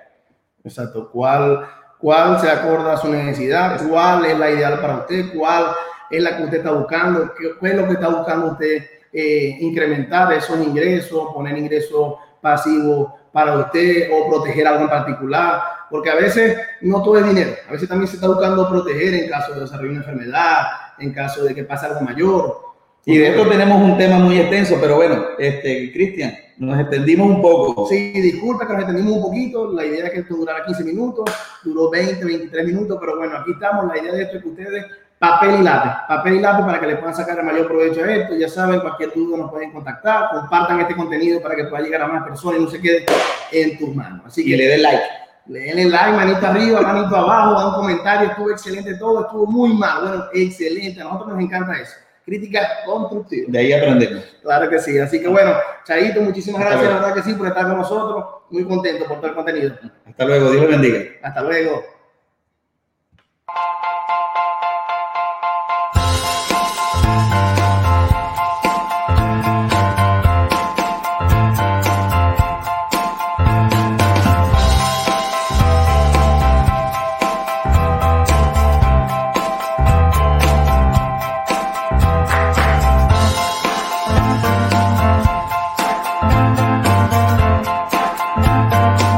Exacto, 0.63 1.10
cuál, 1.12 1.68
cuál 2.00 2.39
se 2.39 2.50
acorda 2.50 2.94
a 2.94 2.98
su 2.98 3.10
necesidad, 3.10 3.82
cuál 3.88 4.26
es 4.26 4.38
la 4.38 4.52
ideal 4.52 4.80
para 4.80 4.98
usted, 4.98 5.26
cuál 5.36 5.66
es 6.10 6.24
la 6.24 6.38
que 6.38 6.44
usted 6.44 6.58
está 6.58 6.72
buscando, 6.72 7.34
qué, 7.38 7.70
es 7.70 7.76
lo 7.76 7.88
que 7.88 7.94
está 7.94 8.08
buscando 8.08 8.48
usted 8.52 8.84
eh, 9.12 9.58
incrementar 9.60 10.32
esos 10.34 10.60
ingresos, 10.60 11.34
poner 11.34 11.58
ingresos 11.58 12.16
pasivos 12.42 13.13
para 13.32 13.58
usted 13.58 14.10
o 14.13 14.30
proteger 14.30 14.68
algo 14.68 14.84
en 14.84 14.89
particular, 14.89 15.62
porque 15.89 16.10
a 16.10 16.16
veces 16.16 16.58
no 16.82 17.02
todo 17.02 17.18
es 17.18 17.28
dinero, 17.28 17.54
a 17.68 17.72
veces 17.72 17.89
también 17.89 18.08
se 18.08 18.16
está 18.16 18.28
buscando 18.28 18.70
proteger 18.70 19.13
en 19.16 19.30
caso 19.30 19.54
de 19.54 19.62
desarrollar 19.62 19.92
una 19.92 20.00
enfermedad, 20.00 20.63
en 21.00 21.13
caso 21.13 21.44
de 21.44 21.56
que 21.56 21.63
pase 21.63 21.88
algo 21.88 22.02
mayor. 22.02 22.73
Y 23.06 23.18
de 23.18 23.30
esto 23.30 23.50
tenemos 23.50 23.82
un 23.82 23.98
tema 23.98 24.18
muy 24.18 24.39
extenso, 24.39 24.78
pero 24.80 24.96
bueno, 24.96 25.26
este, 25.38 25.92
Cristian, 25.92 26.36
nos 26.58 26.80
extendimos 26.80 27.28
un 27.28 27.42
poco. 27.42 27.86
Sí, 27.88 28.13
disculpa 28.13 28.66
que 28.66 28.74
nos 28.74 28.84
extendimos 28.84 29.18
un 29.18 29.24
poquito. 29.24 29.74
La 29.74 29.86
idea 29.86 30.06
es 30.06 30.12
que 30.12 30.20
esto 30.20 30.36
durara 30.36 30.63
15 30.66 30.86
minutos, 30.86 31.30
duró 31.63 31.89
20, 31.89 32.24
23 32.24 32.66
minutos, 32.66 32.98
pero 33.02 33.18
bueno, 33.18 33.38
aquí 33.38 33.52
estamos. 33.52 33.88
La 33.88 34.02
idea 34.02 34.13
de 34.13 34.22
esto 34.24 34.38
es 34.38 34.44
que 34.44 34.50
ustedes, 34.50 34.86
papel 35.20 35.60
y 35.60 35.63
lápiz, 35.63 35.92
papel 36.08 36.36
y 36.36 36.39
lápiz 36.39 36.63
para 36.63 36.80
que 36.80 36.88
le 36.88 36.96
puedan 36.96 37.13
sacar 37.13 37.39
el 37.39 37.46
mayor 37.46 37.68
provecho 37.68 38.06
a 38.06 38.13
esto. 38.13 38.36
Ya 38.36 38.48
saben, 38.48 38.80
cualquier 38.80 39.13
duda 39.13 39.38
nos 39.38 39.52
pueden 39.52 39.74
contactar, 39.74 40.30
compartan 40.32 40.80
este 40.80 40.96
contenido 40.96 41.42
para 41.42 41.58
que 41.58 41.66
pueda 41.66 41.84
llegar 41.84 42.04
a 42.04 42.08
más 42.08 42.24
personas 42.24 42.62
y 42.62 42.63
no 42.63 42.70
se 42.70 42.80
quede 42.80 43.06
en 43.52 43.78
tus 43.78 43.94
manos. 43.94 44.22
Así 44.28 44.46
que 44.46 44.56
le 44.56 44.66
den 44.66 44.82
like. 44.82 45.04
Le 45.48 45.60
den 45.60 45.92
like, 45.92 46.16
manito 46.16 46.48
arriba, 46.48 46.80
manito 46.80 47.18
abajo, 47.18 47.60
da 47.60 47.68
un 47.68 47.76
comentario, 47.76 48.30
estuvo 48.30 48.50
excelente 48.50 48.96
todo, 48.96 49.26
estuvo 49.26 49.46
muy 49.46 49.74
mal. 49.74 50.08
Bueno, 50.08 50.24
excelente, 50.34 51.02
a 51.02 51.04
nosotros 51.04 51.34
nos 51.34 51.44
encanta 51.44 51.74
eso 51.74 51.96
crítica 52.26 52.68
constructiva. 52.86 53.46
De 53.50 53.60
ahí 53.60 53.74
aprendemos. 53.74 54.24
Claro 54.42 54.70
que 54.70 54.80
sí. 54.80 54.98
Así 55.00 55.20
que 55.22 55.28
bueno, 55.28 55.54
Chaito, 55.86 56.22
muchísimas 56.22 56.62
gracias, 56.62 56.84
la 56.84 57.00
verdad 57.00 57.14
que 57.16 57.22
sí, 57.24 57.34
por 57.34 57.48
estar 57.48 57.68
con 57.68 57.78
nosotros. 57.78 58.26
Muy 58.50 58.64
contento 58.66 59.06
por 59.06 59.18
todo 59.18 59.28
el 59.28 59.36
contenido. 59.36 59.76
Hasta 60.06 60.26
luego, 60.26 60.52
Dios 60.52 60.64
le 60.64 60.68
bendiga. 60.68 61.00
Hasta 61.22 61.42
luego. 61.42 61.84